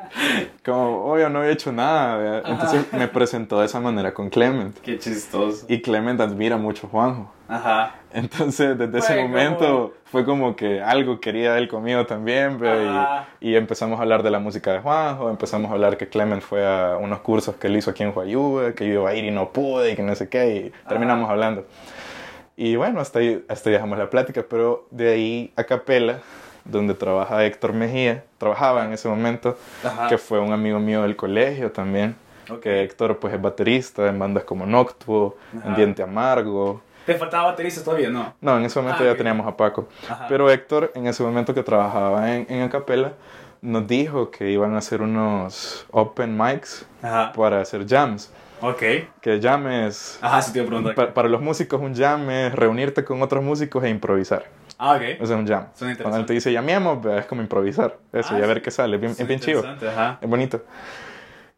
[0.63, 2.43] como, obvio, no había hecho nada.
[2.45, 4.77] Entonces me presentó de esa manera con Clement.
[4.81, 5.65] Qué chistoso.
[5.67, 7.31] Y Clement admira mucho a Juanjo.
[7.47, 7.95] Ajá.
[8.13, 13.25] Entonces, desde ese momento fue como que algo quería él conmigo también, Ajá.
[13.41, 16.43] y, y empezamos a hablar de la música de Juanjo, empezamos a hablar que Clement
[16.43, 19.25] fue a unos cursos que él hizo aquí en Huayúa, que yo iba a ir
[19.25, 21.65] y no pude, y que no sé qué, y terminamos hablando.
[22.55, 26.19] Y bueno, hasta ahí, hasta ahí dejamos la plática, pero de ahí a Capela,
[26.65, 30.07] donde trabaja Héctor Mejía, trabajaba en ese momento, Ajá.
[30.07, 32.15] que fue un amigo mío del colegio también,
[32.49, 32.59] Ok.
[32.61, 35.35] que Héctor pues es baterista en bandas como Noctuo,
[35.65, 35.75] en.
[35.75, 38.09] Diente Amargo, ¿Te faltaba baterista todavía?
[38.09, 38.33] No.
[38.39, 39.17] no, en ese momento Ah, ya ok.
[39.17, 39.89] teníamos a Paco.
[40.09, 40.25] Ajá.
[40.29, 43.11] Pero Héctor, en ese momento que trabajaba en, en Acapela,
[43.61, 46.85] nos dijo que iban a hacer unos open mics
[47.35, 48.31] para hacer jams.
[48.65, 48.81] Ok.
[49.21, 50.17] Que jam es...
[50.21, 50.95] Ajá, sí te iba a preguntar.
[50.95, 54.45] pa- para los músicos un jam es reunirte con otros músicos e improvisar.
[54.77, 55.01] Ah, ok.
[55.01, 55.67] Eso es un jam.
[55.73, 56.03] Suena interesante.
[56.03, 57.97] Cuando él te dice llameamos, ve, es como improvisar.
[58.13, 58.63] Eso, Ah, y a ver sí.
[58.63, 58.95] qué sale.
[58.95, 59.63] Es bien, es bien chivo.
[59.65, 60.17] Ajá.
[60.21, 60.63] Es bonito.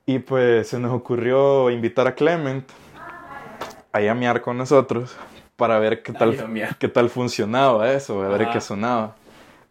[0.07, 2.67] Y pues se nos ocurrió invitar a Clement
[3.91, 5.15] a llamear con nosotros
[5.55, 6.75] para ver qué tal, llamear.
[6.77, 8.51] qué tal funcionaba eso, a ver Ajá.
[8.53, 9.15] qué sonaba.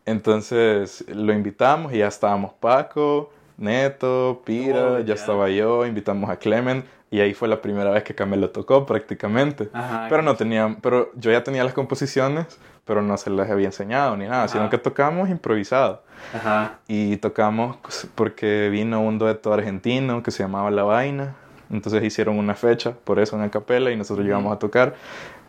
[0.07, 5.15] Entonces lo invitamos y ya estábamos Paco, Neto, Pira, Oh, ya.
[5.15, 6.85] estaba yo, invitamos a Clement
[7.15, 9.69] y ahí fue la primera vez que Camelo tocó prácticamente.
[9.73, 10.07] Ajá.
[10.09, 12.47] Pero no tenía, pero yo ya tenía las composiciones,
[12.85, 14.71] pero no se las había enseñado ni nada, sino Ajá.
[14.71, 16.03] que tocamos improvisado
[16.35, 16.79] Ajá.
[16.89, 17.77] y tocamos
[18.17, 21.37] porque vino un dueto argentino que se llamaba La Vaina.
[21.71, 24.95] Entonces hicieron una fecha, por eso en Acapella, y nosotros llegamos a tocar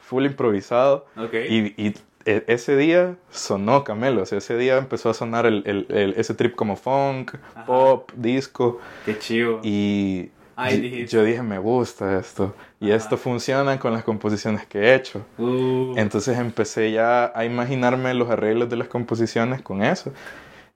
[0.02, 1.08] full improvisado.
[1.18, 1.34] Ok.
[1.50, 1.96] Y, y
[2.26, 6.14] e- ese día sonó Camelo, o sea, ese día empezó a sonar el, el- el-
[6.18, 7.66] ese trip como funk, Ajá.
[7.66, 8.80] pop, disco.
[9.06, 9.60] Qué chivo.
[9.64, 11.16] Y Ay, dijiste.
[11.18, 12.56] yo dije, me gusta esto.
[12.80, 12.96] Y Ajá.
[12.98, 15.26] esto funciona con las composiciones que he hecho.
[15.38, 20.14] Uh, Entonces empecé ya a imaginarme los arreglos de las composiciones con eso.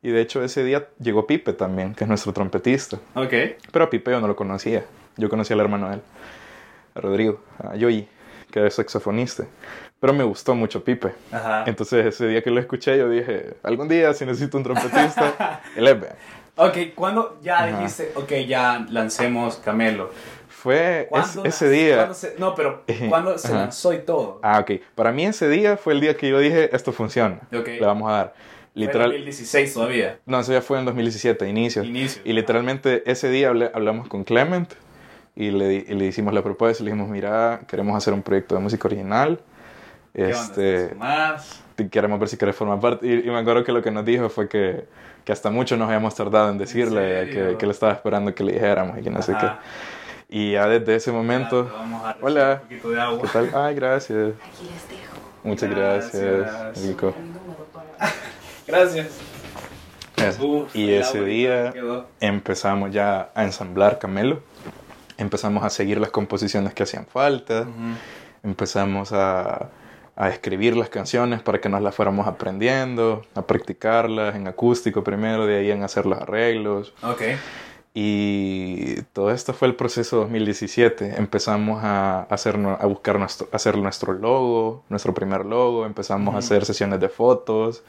[0.02, 2.98] Y de hecho ese día llegó Pipe también, que es nuestro trompetista.
[3.16, 3.34] ok.
[3.72, 4.86] Pero a Pipe yo no lo conocía.
[5.18, 6.02] Yo conocía al hermano de él,
[6.96, 8.08] a Rodrigo, a Yoyi,
[8.52, 9.44] que es saxofonista.
[10.00, 11.12] Pero me gustó mucho Pipe.
[11.32, 11.66] Ajá.
[11.68, 15.88] Entonces ese día que lo escuché yo dije, algún día si necesito un trompetista, él
[15.88, 15.98] es.
[16.60, 16.68] Vea".
[16.68, 17.78] Ok, ¿cuándo ya Ajá.
[17.78, 20.12] dijiste, ok, ya lancemos Camelo?
[20.48, 22.14] Fue es- ¿Cuándo ese día.
[22.14, 24.40] se- no, pero ¿cuándo se lanzó y todo?
[24.44, 24.82] Ah, ok.
[24.96, 27.40] Para mí ese día fue el día que yo dije, esto funciona.
[27.58, 27.68] Ok.
[27.68, 28.34] Le vamos a dar.
[28.34, 29.10] Fue en Literal.
[29.12, 30.20] 2016 todavía.
[30.26, 31.84] No, eso ya fue en 2017, inicio.
[31.84, 32.22] Inicio.
[32.26, 34.72] Y literalmente ese día hablé- hablamos con Clement
[35.36, 36.84] y le, y le hicimos la propuesta.
[36.84, 39.40] Le dijimos, mira, queremos hacer un proyecto de música original.
[40.14, 40.40] ¿Qué onda?
[40.40, 41.64] Este, ¿Estás más?
[41.90, 43.08] queremos ver si quieres formar parte.
[43.08, 44.86] Y, y me acuerdo que lo que nos dijo fue que,
[45.30, 47.52] que hasta mucho nos habíamos tardado en decirle serio?
[47.52, 49.46] que, que le estaba esperando que le dijéramos y que no sé qué.
[49.46, 49.60] Ajá.
[50.28, 52.54] Y ya desde ese momento, Ya, Vamos a Hola.
[52.64, 53.22] un poquito de agua.
[53.22, 53.52] ¿qué tal?
[53.54, 54.34] Ay, gracias.
[54.44, 55.14] Aquí les dejo.
[55.44, 56.24] Muchas Gracias.
[56.24, 56.84] gracias.
[56.88, 57.14] Rico.
[58.68, 59.08] Gracias.
[60.18, 60.48] Eso.
[60.48, 61.76] Uf, y ese día
[62.20, 64.42] empezamos ya a ensamblar Camelo.
[65.20, 67.62] Empezamos a seguir las composiciones que hacían falta.
[67.62, 67.94] Ujú.
[68.42, 69.70] Empezamos a,
[70.20, 75.46] a escribir las canciones para que nos las fuéramos aprendiendo, a practicarlas en acústico primero,
[75.48, 76.94] de ahí en hacer los arreglos.
[77.02, 77.22] Ok.
[77.94, 81.16] Y todo esto fue el proceso 2017.
[81.18, 85.86] Empezamos a, hacer, a buscar nuestro, a hacer nuestro logo, nuestro primer logo.
[85.86, 86.40] Empezamos a Ujú.
[86.40, 87.82] hacer sesiones de fotos.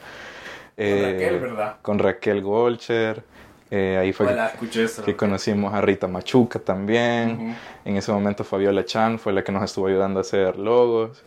[0.76, 1.76] Con eh, Raquel, ¿verdad?
[1.82, 3.24] Con Raquel Golcher.
[3.70, 5.04] Eh, ahí fue Hola, escuché esto.
[5.04, 7.30] que conocimos a Rita Machuca también.
[7.34, 7.54] Ujú.
[7.84, 11.22] En ese momento Fabiola Chan fue la que nos estuvo ayudando a hacer logos.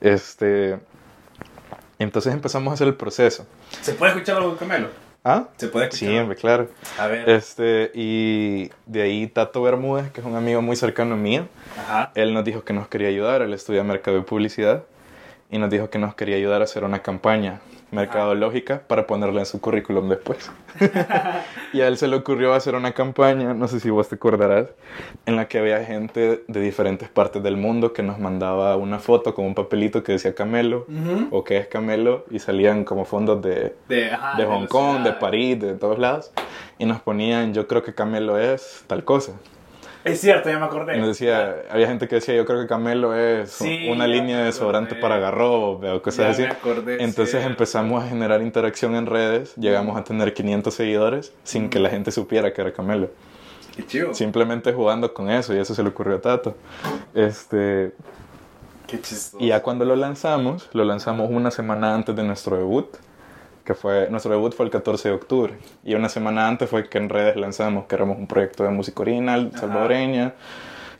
[0.00, 0.78] Este,
[1.98, 3.46] entonces empezamos a hacer el proceso.
[3.80, 4.88] ¿Se puede escuchar algo de Camelo?
[5.24, 5.48] ¿Ah?
[5.56, 6.22] ¿Se puede Sí, escuchar?
[6.22, 6.68] hombre, claro.
[6.98, 7.28] A ver.
[7.28, 12.12] Este, y de ahí Tato Bermúdez, que es un amigo muy cercano mío, Ajá.
[12.14, 14.84] él nos dijo que nos quería ayudar, él estudia mercado y publicidad,
[15.50, 17.60] y nos dijo que nos quería ayudar a hacer una campaña
[17.90, 20.50] mercadológica para ponerla en su currículum después.
[21.72, 24.68] y a él se le ocurrió hacer una campaña, no sé si vos te acordarás,
[25.24, 29.34] en la que había gente de diferentes partes del mundo que nos mandaba una foto
[29.34, 30.86] con un papelito que decía Camelo,
[31.30, 35.02] o que es Camelo, y salían como fondos de, De, ajá, de la Hong Kong,
[35.02, 35.12] de.
[35.12, 36.32] París, de todos lados,
[36.78, 39.32] y nos ponían, yo creo que Camelo es tal cosa.
[40.06, 40.96] Es cierto, ya me acordé.
[40.98, 44.44] Nos decía, había gente que decía, yo creo que Camelo es Sí, una línea de
[44.44, 46.42] desodorante para garrobo, o cosas así.
[46.42, 51.68] me acordé, Entonces empezamos a generar interacción en redes, llegamos a tener 500 seguidores sin
[51.68, 53.10] que la gente supiera que era Camelo.
[53.74, 54.14] Qué chido.
[54.14, 56.56] Simplemente jugando con eso, y eso se le ocurrió a Tato.
[57.14, 57.92] Este,
[58.86, 59.36] Qué chistoso.
[59.40, 62.86] y ya cuando lo lanzamos, lo lanzamos una semana antes de nuestro debut,
[63.66, 65.54] que fue, nuestro debut fue el 14 de octubre,
[65.84, 69.02] y una semana antes fue que en redes lanzamos que éramos un proyecto de música
[69.02, 70.34] original salvadoreña,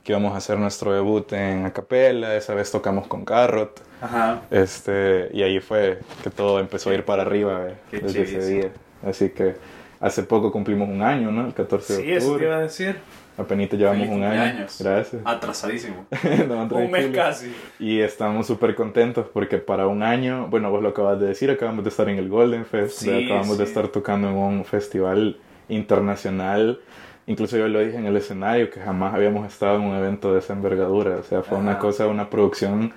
[0.05, 4.43] que íbamos a hacer nuestro debut en Acapella, esa vez tocamos con Carrot, Ajá.
[4.51, 8.61] este, y ahí fue que todo empezó a ir para arriba eh, desde ese chivísimo.
[8.62, 8.71] día.
[9.07, 9.55] Así que
[10.01, 11.47] hace poco cumplimos un año, ¿no?
[11.47, 12.47] El 14 Sí, de eso te octubre.
[12.47, 12.97] iba a decir.
[13.39, 14.66] Apenas llevamos un año.
[14.80, 15.14] Gracias.
[15.24, 16.07] Atrasadísimo.
[16.49, 17.53] No, Un mes casi.
[17.78, 21.84] Y estamos súper contentos porque para un año, bueno, vos lo acabas de decir, acabamos
[21.84, 23.70] de estar en el Golden Fest, Sí, acabamos de sí.
[23.70, 25.37] estar tocando en un festival
[25.68, 26.80] internacional.
[27.26, 30.39] Incluso yo lo dije en el escenario que jamás habíamos estado en un evento de
[30.39, 31.16] esa envergadura.
[31.16, 31.80] O sea, fue una Ajá.
[31.80, 32.93] cosa, una producción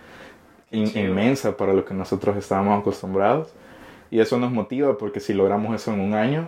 [0.71, 3.53] in- inmensa para lo que nosotros estábamos acostumbrados.
[4.11, 6.47] Y eso nos motiva porque si logramos eso en un año,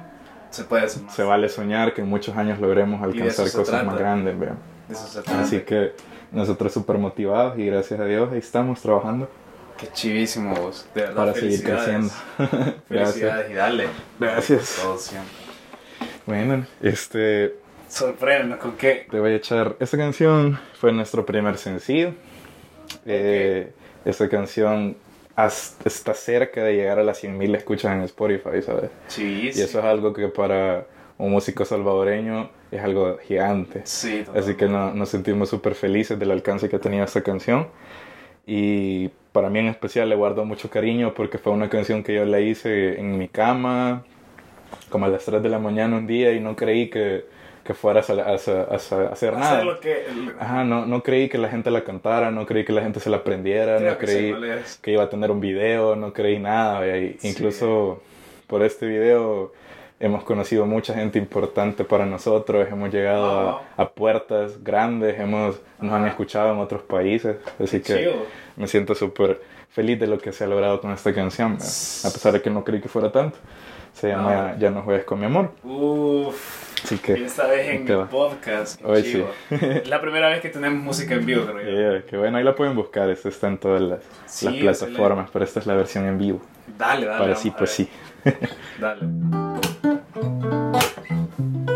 [0.52, 1.16] Se puede hacer más.
[1.16, 3.84] se vale soñar que en muchos años logremos alcanzar cosas trata.
[3.84, 4.38] más grandes.
[4.38, 4.48] ¿ve?
[4.88, 5.42] De eso se trata.
[5.42, 5.94] Así que
[6.32, 9.30] nosotros súper motivados y gracias a Dios ahí estamos trabajando
[9.78, 10.86] Qué chivísimo vos.
[10.94, 12.12] De verdad, para seguir felicidades.
[12.38, 12.76] creciendo.
[12.90, 13.14] Gracias.
[13.16, 13.88] Felicidades y dale.
[14.20, 14.80] Gracias.
[14.80, 15.32] Todo siempre.
[16.28, 17.56] Bueno, este,
[17.90, 19.08] Sorpréndenos con qué.
[19.10, 19.76] te voy a echar.
[19.80, 22.14] Esta canción fue nuestro primer sencillo.
[23.08, 23.74] Eh,
[24.06, 24.96] esta canción
[25.36, 28.90] has- está cerca de llegar a las 100.000 escuchas en Spotify, ¿sabes?
[29.08, 30.86] Sí, Y eso es algo que para
[31.18, 33.82] un músico salvadoreño es algo gigante.
[33.86, 37.68] Sí, Así que no- nos sentimos súper felices del alcance que ha tenido esta canción.
[38.46, 42.26] Y para mí en especial le guardo mucho cariño porque fue una canción que yo
[42.26, 44.04] la hice en mi cama,
[44.90, 47.26] como a las 3 de la mañana un día y no creí que,
[47.64, 49.64] que fuera a, a a a hacer nada.
[49.64, 50.06] Lo que.
[50.40, 53.10] Ajá, no, no creí que la gente la cantara, no creí que la gente se
[53.10, 54.36] la aprendiera, Creo no que creí
[54.82, 56.86] que iba a tener un video, no creí nada.
[56.98, 57.28] y Sí.
[57.30, 58.02] Incluso
[58.48, 59.54] por este video
[60.00, 63.60] hemos conocido mucha gente importante para nosotros, hemos llegado Wow.
[63.78, 68.14] a, puertas grandes, hemos, nos han escuchado en otros países, así que Chido.
[68.56, 69.40] me siento súper
[69.70, 72.64] feliz de lo que se ha logrado con esta canción, a pesar de que no
[72.64, 73.38] creí que fuera tanto.
[73.94, 74.60] Se llama No.
[74.60, 76.71] Ya no juegues con mi amor, Uff.
[76.84, 77.14] Así que...
[77.14, 78.82] esta vez en el podcast.
[78.84, 79.30] Hoy chido.
[79.50, 81.94] Es la primera vez que tenemos música en vivo, creo yo.
[81.94, 85.46] Yeah, que bueno, ahí la pueden buscar, esta está en todas las, Sí, plataformas, pero
[85.46, 86.42] esta es la versión en vivo.
[86.78, 87.20] Dale, dale.
[87.20, 87.90] Para sí, pues sí.
[88.80, 89.02] Dale.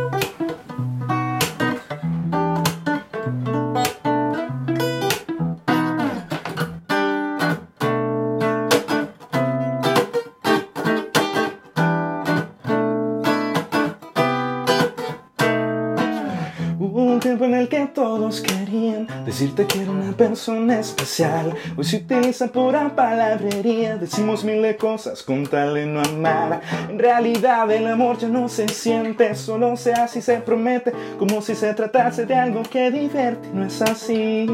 [19.35, 21.53] decirte que era una persona especial.
[21.75, 26.61] Hoy se utiliza pura palabrería, decimos mil cosas con tal de no amar.
[26.89, 31.41] En realidad el amor ya no se siente, solo se hace y se promete, como
[31.41, 33.49] si se tratase de algo que divierte.
[33.53, 34.47] No es así.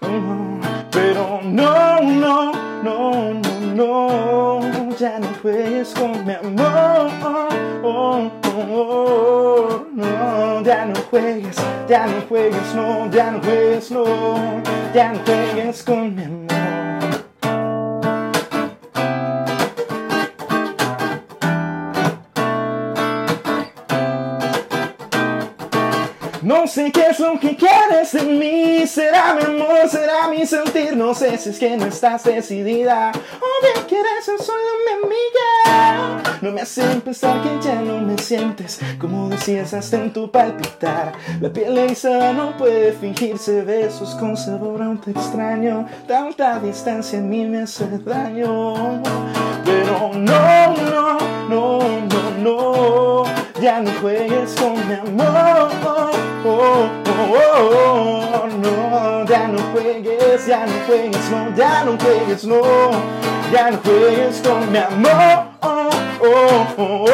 [0.00, 0.60] Oh,
[0.92, 2.52] pero no, no,
[2.84, 3.40] no, no,
[3.74, 4.57] no,
[4.98, 7.10] ya no juegues con amor.
[7.84, 11.56] Oh, oh, oh, no, ya no juegues,
[11.88, 14.04] ya no juegues, no, ya no juegues, no,
[14.92, 16.37] ya no juegues con mi amor.
[26.58, 30.96] No sé qué es lo que quieres de mí, será mi amor, será mi sentir,
[30.96, 36.20] no sé si es que no estás decidida o bien quieres ser solo mi amiga.
[36.42, 41.12] No me hace pensar que ya no me sientes, como decías hasta en tu palpitar.
[41.40, 47.20] La piel erizada no puede fingirse besos con sabor a un te extraño, tanta distancia
[47.20, 49.00] en mí me hace daño.
[49.64, 51.78] Pero no, no, no,
[52.08, 53.24] no, no,
[53.60, 55.70] ya no juegues con mi amor.
[55.84, 56.10] Oh,
[56.44, 62.62] oh, oh, oh, no, ya no juegues, ya no juegues, no, ya no juegues, no,
[63.52, 65.48] ya no juegues con mi amor.
[65.62, 65.90] Oh,
[66.22, 67.06] oh, oh,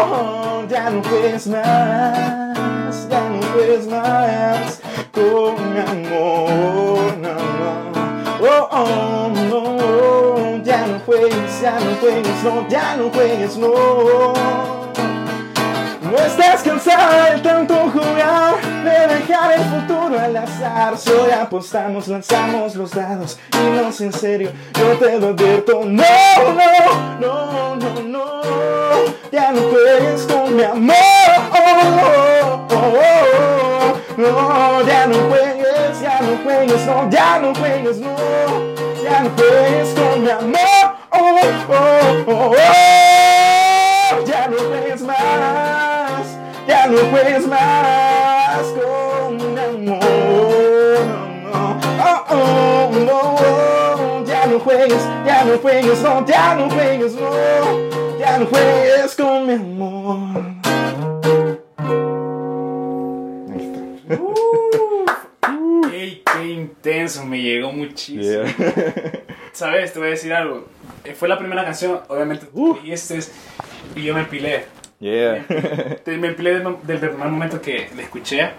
[0.00, 4.80] oh, ya no juegues más, ya no juegues más
[5.12, 7.16] con mi amor.
[7.18, 8.10] No, no.
[8.42, 14.79] Oh, oh, no, ya no juegues, ya no juegues, no, ya no juegues, no.
[16.10, 20.98] No estás cansada de tanto jugar, de dejar el futuro al azar.
[20.98, 25.84] Soy apostamos, lanzamos los dados y no es en serio, yo te lo advierto.
[25.84, 26.02] No,
[27.20, 28.42] no, no, no, no,
[29.30, 30.96] ya no juegues con mi amor.
[31.52, 33.96] Oh, oh, oh, oh.
[34.16, 38.16] No, ya no juegues, ya no juegues, no, ya no juegues, no,
[39.00, 40.59] ya no juegues con mi amor.
[56.20, 60.40] No, ya no juegues, no, ya no juegues con mi amor.
[63.52, 63.72] Ahí
[64.12, 65.92] está.
[65.92, 68.22] Ey, qué intenso, me llegó muchísimo.
[68.22, 68.54] Yeah.
[69.52, 69.92] ¿Sabes?
[69.92, 70.66] Te voy a decir algo.
[71.04, 73.18] Eh, Fue la primera canción, obviamente tú dijiste,
[73.96, 74.64] y yo me empilé.
[75.00, 75.44] Yeah.
[76.04, 78.50] Te- Me empilé desde desde el primer momento que la escuché.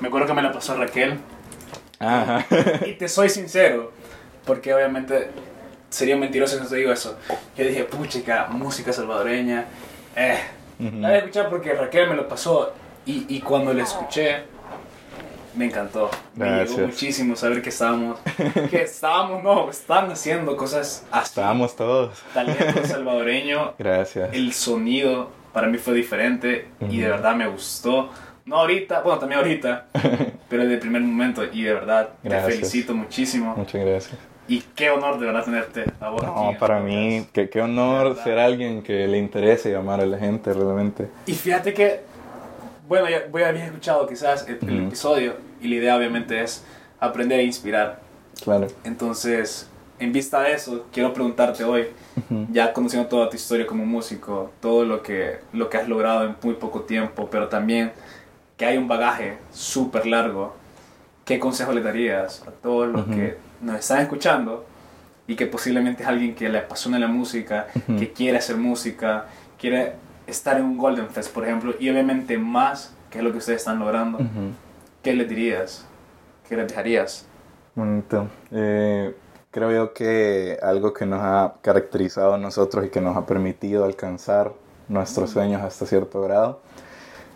[0.00, 1.18] Me acuerdo que me la pasó Raquel.
[1.98, 2.46] Ajá.
[2.86, 3.92] Y te soy sincero,
[4.46, 5.30] porque obviamente
[5.90, 7.16] sería mentiroso si no te digo eso.
[7.56, 9.66] Yo dije, puchica, música salvadoreña.
[10.16, 10.38] Eh,
[10.78, 12.72] la voy a escuchar porque Raquel me lo pasó.
[13.06, 14.42] Y, y cuando la escuché,
[15.54, 16.10] me encantó.
[16.34, 16.70] Me Gracias.
[16.76, 18.18] llegó muchísimo saber que estábamos,
[18.70, 21.30] que estábamos, no, están haciendo cosas así.
[21.30, 22.18] Estábamos todos.
[22.34, 24.30] Talento salvadoreño, Gracias.
[24.32, 28.10] el sonido para mí fue diferente y de verdad me gustó.
[28.44, 29.86] No ahorita, bueno, también ahorita,
[30.48, 32.54] pero desde el primer momento y de verdad te Gracias.
[32.54, 33.54] felicito muchísimo.
[33.56, 34.18] Muchas gracias.
[34.48, 36.22] Y qué honor de verdad tenerte a vos.
[36.22, 37.50] aquí No, en para mí, podcast.
[37.52, 41.08] qué, honor ser alguien que le interese llamar a la gente realmente.
[41.26, 42.00] Y fíjate que,
[42.88, 44.86] bueno, ya voy a haber escuchado quizás el, el Ujú.
[44.88, 46.64] episodio y la idea obviamente es
[46.98, 48.00] aprender a inspirar.
[48.42, 48.68] Claro.
[48.84, 49.68] Entonces,
[49.98, 51.88] en vista de eso, quiero preguntarte hoy,
[52.50, 56.36] ya conociendo toda tu historia como músico, todo lo que, lo que has logrado en
[56.42, 57.92] muy poco tiempo, pero también
[58.56, 60.54] que hay un bagaje súper largo,
[61.24, 63.10] ¿qué consejo le darías a todos los Ujú.
[63.14, 64.64] que nos están escuchando
[65.26, 67.66] y que posiblemente es alguien que le apasiona la música,
[67.98, 69.26] que quiere hacer música,
[69.58, 69.92] quiere
[70.26, 73.60] estar en un Golden Fest, por ejemplo, y obviamente más, que es lo que ustedes
[73.60, 74.18] están logrando.
[75.02, 75.84] ¿qué les dirías?
[76.48, 77.26] ¿Qué les dejarías?
[77.74, 78.28] Bonito.
[78.50, 79.14] Eh,
[79.50, 83.84] creo yo que algo que nos ha caracterizado a nosotros y que nos ha permitido
[83.84, 84.52] alcanzar
[84.88, 86.60] nuestros sueños hasta cierto grado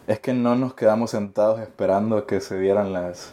[0.06, 3.32] es que no nos quedamos sentados esperando que se dieran las,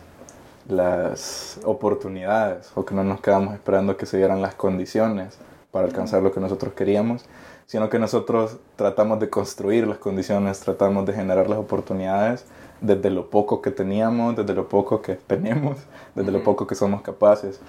[0.69, 5.37] las oportunidades o que no nos quedamos esperando que se dieran las condiciones
[5.71, 7.25] para alcanzar lo que nosotros queríamos,
[7.65, 12.45] sino que nosotros tratamos de construir las condiciones, tratamos de generar las oportunidades
[12.81, 15.77] desde lo poco que teníamos, desde lo poco que tenemos,
[16.15, 17.59] desde lo poco que somos capaces.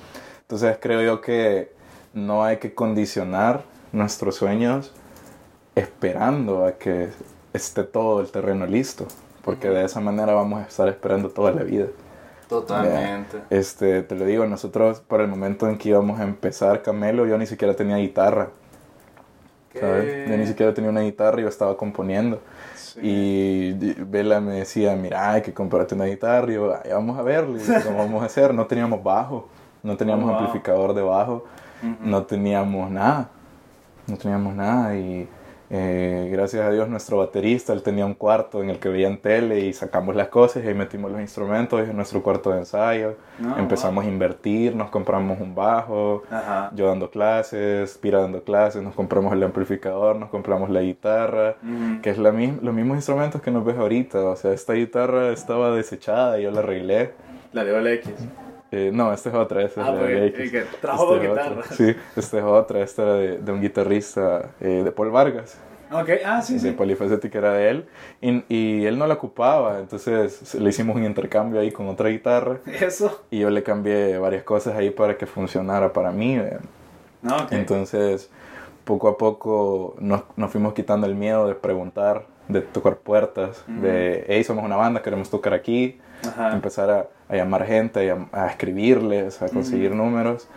[0.43, 1.73] Entonces creo yo que
[2.13, 4.93] no hay que condicionar nuestros sueños
[5.75, 7.09] esperando a que
[7.55, 9.07] esté todo el terreno listo,
[9.43, 11.87] porque de esa manera vamos a estar esperando toda la vida.
[12.51, 13.39] Totalmente.
[13.49, 17.39] Este, te lo digo, nosotros para el momento en que íbamos a empezar Camelo, yo
[17.39, 18.49] ni siquiera tenía guitarra,
[19.73, 20.29] ¿sabes?
[20.29, 22.41] Yo ni siquiera tenía una guitarra, yo estaba componiendo.
[22.75, 23.01] Sí.
[23.03, 26.51] Y Vela me decía, mira, hay que comprarte una guitarra.
[26.51, 28.53] Y yo, "Ay, vamos a verle, ¿cómo vamos a hacer?
[28.53, 29.49] No teníamos bajo,
[29.85, 30.35] no teníamos wow.
[30.35, 31.45] amplificador de bajo,
[32.03, 33.31] no teníamos nada,
[34.09, 34.97] no teníamos nada.
[34.97, 35.29] Y
[35.73, 39.61] eh, gracias a Dios nuestro baterista, él tenía un cuarto en el que veían tele
[39.61, 43.15] y sacamos las cosas y ahí metimos los instrumentos en nuestro cuarto de ensayo.
[43.39, 46.39] No, Empezamos a invertir, nos compramos un bajo, wow.
[46.39, 46.71] Ajá.
[46.75, 52.03] yo dando clases, Pira dando clases, nos compramos el amplificador, nos compramos la guitarra, Ujú.
[52.03, 54.19] que es la los mismos instrumentos que nos ves ahorita.
[54.21, 57.13] O sea, esta guitarra estaba desechada y yo la arreglé.
[57.53, 58.09] La de OLX.
[58.73, 60.51] Eh, no, esta es otra, esta es Ah, de X.
[60.53, 61.45] que trajo Esta dos es otra.
[61.49, 61.67] guitarras.
[61.77, 65.59] Sí, esta es otra, esta era de, de un guitarrista eh, de Paul Vargas,
[65.93, 66.71] Ok, ah, sí, de sí.
[66.71, 67.89] Polifacética era de él,
[68.21, 72.59] y, y él no la ocupaba, entonces le hicimos un intercambio ahí con otra guitarra,
[72.67, 73.25] Eso.
[73.29, 76.37] y yo le cambié varias cosas ahí para que funcionara para mí.
[76.37, 76.59] eh.
[77.23, 77.51] No, ok.
[77.53, 78.31] Entonces,
[78.85, 83.81] poco a poco nos, nos fuimos quitando el miedo de preguntar, de tocar puertas, Ujú.
[83.81, 86.53] de, hey, somos una banda, queremos tocar aquí, Ajá.
[86.53, 90.49] empezar a, a llamar gente, a, a escribirles, a conseguir números.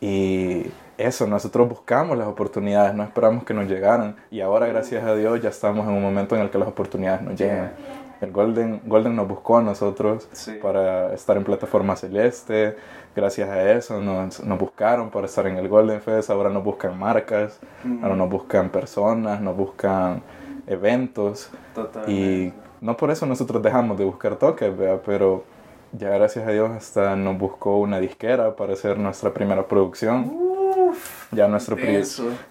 [0.00, 0.66] Y
[0.98, 4.16] eso, nosotros buscamos las oportunidades, no esperamos que nos llegaran.
[4.30, 7.22] Y ahora, gracias a Dios, ya estamos en un momento en el que las oportunidades
[7.22, 7.72] nos llegan.
[8.20, 10.58] El Golden, Golden nos buscó a nosotros Sí.
[10.62, 12.76] para estar en plataforma celeste.
[13.16, 16.28] Gracias a eso nos, nos buscaron para estar en el Golden Fest.
[16.28, 17.58] Ahora nos buscan marcas,
[18.02, 20.22] ahora nos buscan personas, nos buscan
[20.66, 21.50] eventos.
[21.74, 22.12] Totalmente.
[22.12, 22.52] Y
[22.82, 25.00] no por eso nosotros dejamos de buscar toques, ¿vea?
[25.04, 25.44] pero
[25.92, 30.30] ya gracias a Dios hasta nos buscó una disquera para hacer nuestra primera producción.
[30.30, 31.76] Uf, Ya nuestro,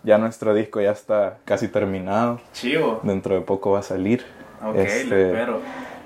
[0.04, 2.40] ya nuestro disco ya está casi terminado.
[2.54, 3.00] Chivo.
[3.04, 4.24] Dentro de poco va a salir.
[4.64, 5.60] Ok, Este, lo espero.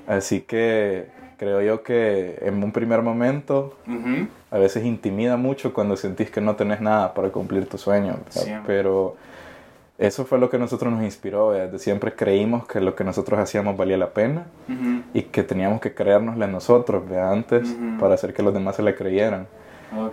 [0.06, 1.06] Así que
[1.38, 3.76] creo yo que en un primer momento
[4.50, 8.16] a veces intimida mucho cuando sentís que no tenés nada para cumplir tu sueño.
[8.66, 9.16] Pero
[9.98, 11.52] eso fue lo que nosotros nos inspiró.
[11.52, 14.46] Desde siempre creímos que lo que nosotros hacíamos valía la pena
[15.12, 17.32] y que teníamos que creérnosla nosotros ¿verdad?
[17.32, 19.46] antes para hacer que los demás se la creyeran.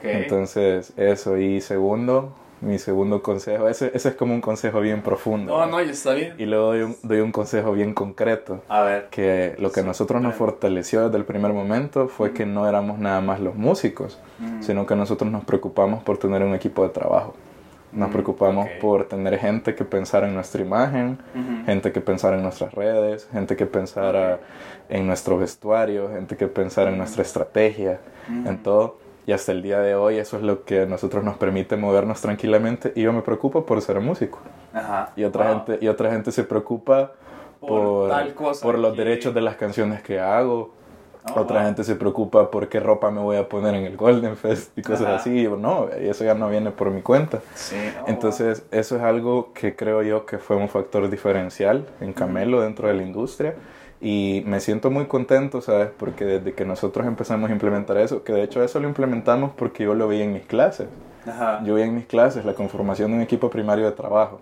[0.03, 1.37] Entonces, eso.
[1.37, 5.57] Y segundo, mi segundo consejo, ese, ese es como un consejo bien profundo.
[5.57, 6.35] No, no, ya está bien.
[6.37, 9.07] Y luego doy un, doy un consejo bien concreto A ver.
[9.09, 12.99] que lo que a nosotros nos fortaleció desde el primer momento fue que no éramos
[12.99, 14.19] nada más los músicos,
[14.59, 17.33] sino que nosotros nos preocupamos por tener un equipo de trabajo.
[17.93, 21.17] Nos Mm, preocupamos por tener gente que pensara en nuestra imagen,
[21.65, 24.39] gente que pensara en nuestras redes, gente que pensara
[24.89, 28.49] en nuestro vestuario, gente que pensara en nuestra estrategia, Ujú.
[28.49, 28.97] en todo.
[29.27, 32.21] Y hasta el día de hoy eso es lo que a nosotros nos permite movernos
[32.21, 32.91] tranquilamente.
[32.95, 34.39] Y yo me preocupo por ser músico.
[34.73, 35.11] Ajá.
[35.15, 35.63] Y otra, Wow.
[35.65, 37.11] gente, y otra gente se preocupa
[37.59, 40.73] Por por, tal cosa por los que- derechos de las canciones que hago.
[41.23, 41.63] Oh, otra wow.
[41.63, 44.83] gente se preocupa por qué ropa me voy a poner en el Golden Fest y
[44.83, 45.15] cosas Ajá.
[45.15, 45.47] así.
[45.47, 47.43] No, eso ya no viene por mi cuenta.
[47.53, 47.95] Sí.
[47.99, 52.61] oh, Entonces, eso es algo que creo yo que fue un factor diferencial en Camelo
[52.61, 53.55] dentro de la industria
[53.99, 55.89] Y me siento muy contento, ¿sabes?
[55.95, 59.83] Porque desde que nosotros empezamos a implementar eso, que de hecho eso lo implementamos porque
[59.83, 60.87] yo lo vi en mis clases.
[61.27, 61.61] Ajá.
[61.63, 64.39] Yo vi en mis clases la conformación de un equipo primario de trabajo.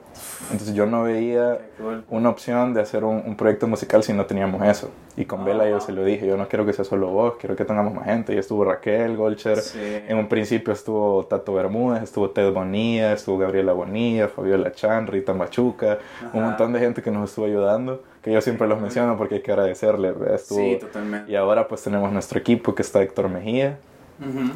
[0.52, 2.04] Entonces yo no veía cool.
[2.10, 4.90] una opción de hacer un, un proyecto musical si no teníamos eso.
[5.18, 7.56] Y con Vela yo se lo dije, yo no quiero que sea solo vos, quiero
[7.58, 8.34] que tengamos más gente.
[8.34, 9.80] Y estuvo Raquel Golcher, Sí.
[10.08, 15.34] en un principio estuvo Tato Bermúdez, estuvo Ted Bonilla, estuvo Gabriela Bonilla, Fabiola Chan, Rita
[15.34, 16.30] Machuca, Ajá.
[16.34, 19.42] un montón de gente que nos estuvo ayudando, que yo siempre los menciono porque hay
[19.42, 20.14] que agradecerle.
[20.34, 21.30] Estuvo, Sí, totalmente.
[21.30, 23.78] y ahora pues tenemos nuestro equipo que está Héctor Mejía,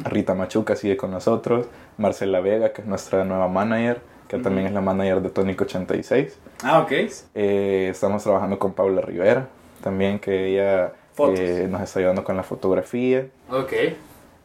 [0.04, 1.66] Rita Machuca sigue con nosotros,
[1.98, 6.38] Marcela Vega, que es nuestra nueva manager, que también es la manager de Tónico 86.
[6.62, 6.92] Ah, ok.
[7.34, 9.48] Eh, estamos trabajando con Paula Rivera,
[9.82, 10.92] también que ella
[11.36, 13.26] eh, nos está ayudando con la fotografía.
[13.50, 13.72] Ok.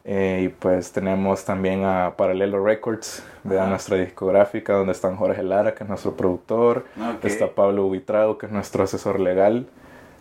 [0.04, 3.68] Eh, y pues tenemos también a Paralelo Records, de Ajá.
[3.68, 6.86] nuestra discográfica, donde están Jorge Lara, que es nuestro productor.
[7.22, 9.66] Está Pablo Huitrado, que es nuestro asesor legal.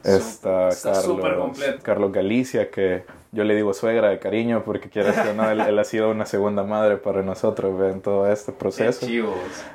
[0.04, 1.60] Está, está Carlos.
[1.82, 5.78] Carlos Galicia, que yo le digo suegra de cariño, porque quiere o no, él, él
[5.78, 7.92] ha sido una segunda madre para nosotros ¿ve?
[7.92, 9.06] en todo este proceso.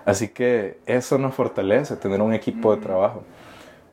[0.04, 2.76] Así que eso nos fortalece, tener un equipo Mm.
[2.80, 3.22] de trabajo.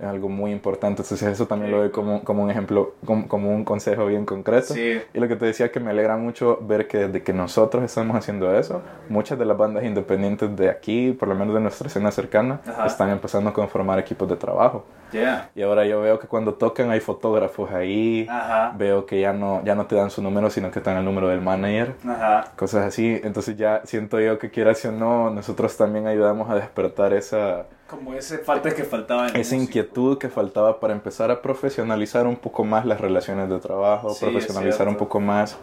[0.02, 1.04] Es algo muy importante.
[1.04, 4.74] Entonces eso también lo doy como, como un ejemplo, como, como un consejo bien concreto.
[4.74, 5.00] Sí.
[5.14, 8.18] Y lo que te decía que me alegra mucho ver que desde que nosotros estamos
[8.18, 12.10] haciendo eso, muchas de las bandas independientes de aquí, por lo menos de nuestra escena
[12.10, 12.88] cercana, Ajá.
[12.88, 14.86] están empezando a conformar equipos de trabajo.
[15.12, 15.50] Yeah.
[15.54, 18.74] Y ahora yo veo que cuando tocan hay fotógrafos ahí, Ajá.
[18.76, 21.06] veo que ya no, ya no te dan su número, sino que te dan el
[21.06, 22.46] número del manager Ajá.
[22.56, 23.20] cosas así.
[23.24, 28.14] Entonces ya siento yo que quieras o no, nosotros también ayudamos a despertar esa, Como
[28.14, 32.64] ese falta que faltaba en esa inquietud que faltaba para empezar a profesionalizar un poco
[32.64, 35.58] más las relaciones de trabajo, Sí, profesionalizar un poco más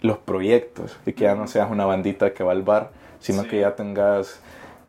[0.00, 3.48] los proyectos y que ya no seas una bandita que va al bar, sino Sí.
[3.50, 4.40] que ya tengas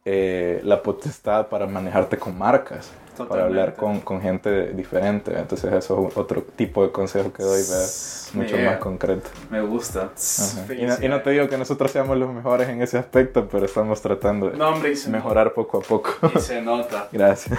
[0.05, 2.89] eh, la potestad para manejarte con marcas.
[3.26, 5.38] Para hablar con, con gente diferente.
[5.38, 7.61] Entonces, eso es otro tipo de consejo que doy,
[8.34, 8.72] mucho Yeah.
[8.72, 9.30] más concreto.
[9.49, 10.11] Me gusta.
[10.78, 13.65] Y, no, y no te digo que nosotros seamos los mejores en ese aspecto, pero
[13.65, 16.09] estamos tratando de No, hombre, mejorar poco a poco.
[16.36, 17.07] Y se nota.
[17.11, 17.57] Gracias.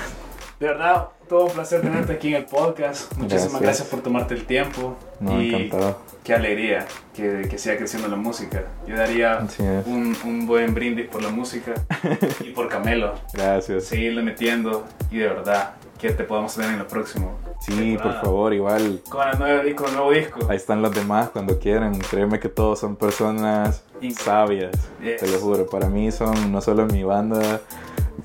[0.61, 3.13] De verdad, todo un placer tenerte aquí en el podcast.
[3.17, 3.61] Muchísimas Gracias.
[3.63, 4.97] gracias, por tomarte el tiempo.
[5.21, 5.99] No, y encantado.
[6.25, 8.63] qué alegría que, que siga creciendo la música.
[8.87, 9.47] Yo daría
[9.87, 11.75] un, un buen brindis por la música
[12.41, 13.15] y por Camelo.
[13.35, 13.85] Gracias.
[13.85, 17.37] Seguirle metiendo y de verdad que te podamos tener en lo próximo.
[17.61, 18.21] Sí, por temporada.
[18.23, 19.01] favor, igual.
[19.09, 20.39] Con el nuevo disco, el nuevo disco.
[20.49, 21.99] Ahí están los demás cuando quieran.
[21.99, 24.23] Créeme que todos son personas Increíble.
[24.23, 24.71] sabias.
[25.03, 25.21] Yes.
[25.21, 25.67] Te lo juro.
[25.67, 27.61] Para mí son no solo mi banda,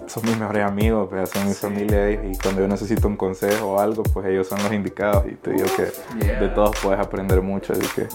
[0.07, 1.59] son mis mejores amigos, pues, son mi Sí.
[1.61, 2.11] familia.
[2.11, 5.25] Y cuando yo necesito un consejo o algo, pues ellos son los indicados.
[5.31, 5.91] Y te digo que
[6.25, 6.39] Yeah.
[6.39, 7.73] de todos puedes aprender mucho.
[7.73, 8.07] Así que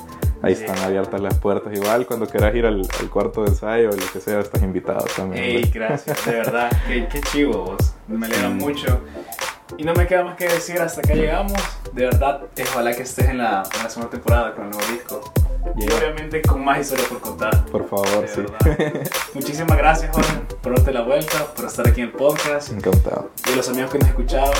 [0.43, 1.73] ahí están abiertas las puertas.
[1.75, 5.05] Igual cuando quieras ir al, al cuarto de ensayo o lo que sea, estás invitado
[5.17, 5.43] también.
[5.45, 9.01] Ey, gracias, de verdad, qué, qué chivo vos, me alegra mucho.
[9.77, 11.53] Y no me queda más que decir hasta acá llegamos.
[11.93, 15.33] De verdad, ojalá que estés en la, en la segunda temporada con el nuevo disco.
[15.77, 15.97] Y Yeah.
[15.99, 17.65] obviamente con más historia por contar.
[17.67, 18.41] Por favor, sí.
[19.35, 22.73] Muchísimas gracias, Jorge, por darte la vuelta, por estar aquí en el podcast.
[22.73, 23.31] Encantado.
[23.49, 24.55] Y a los amigos que nos escucharon,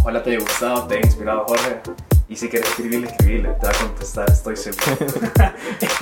[0.00, 1.80] ojalá te haya gustado, te haya inspirado, Jorge.
[2.28, 4.96] Y si quieres escribirle, escribirle, te va a contestar, estoy seguro.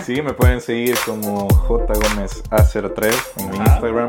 [0.05, 3.57] Sí, me pueden seguir como J Gómez A03 en mi.
[3.59, 4.09] Instagram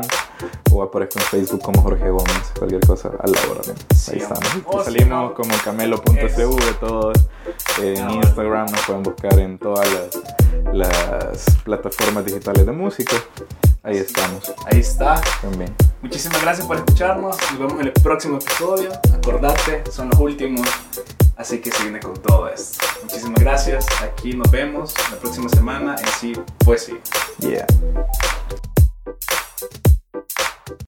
[0.74, 3.74] o aparezco en Facebook como Jorge Gómez, cualquier cosa a la orden.
[3.94, 4.48] Sí, Ahí estamos.
[4.48, 7.16] si Salimos como camelo.cv todos
[7.80, 8.12] en Ah.
[8.12, 13.16] Instagram, nos pueden buscar en todas las, las plataformas digitales de música.
[13.82, 15.20] Ahí estamos Ahí está.
[15.42, 15.74] también.
[16.00, 17.36] Muchísimas gracias por escucharnos.
[17.50, 18.90] Nos vemos en el próximo episodio.
[19.14, 20.66] Acordate, son los últimos.
[21.36, 22.84] Así que se viene con todo esto.
[23.02, 23.86] Muchísimas gracias.
[24.02, 26.32] Aquí nos vemos la próxima semana en sí,
[26.64, 26.98] pues sí.
[27.40, 27.66] Yeah.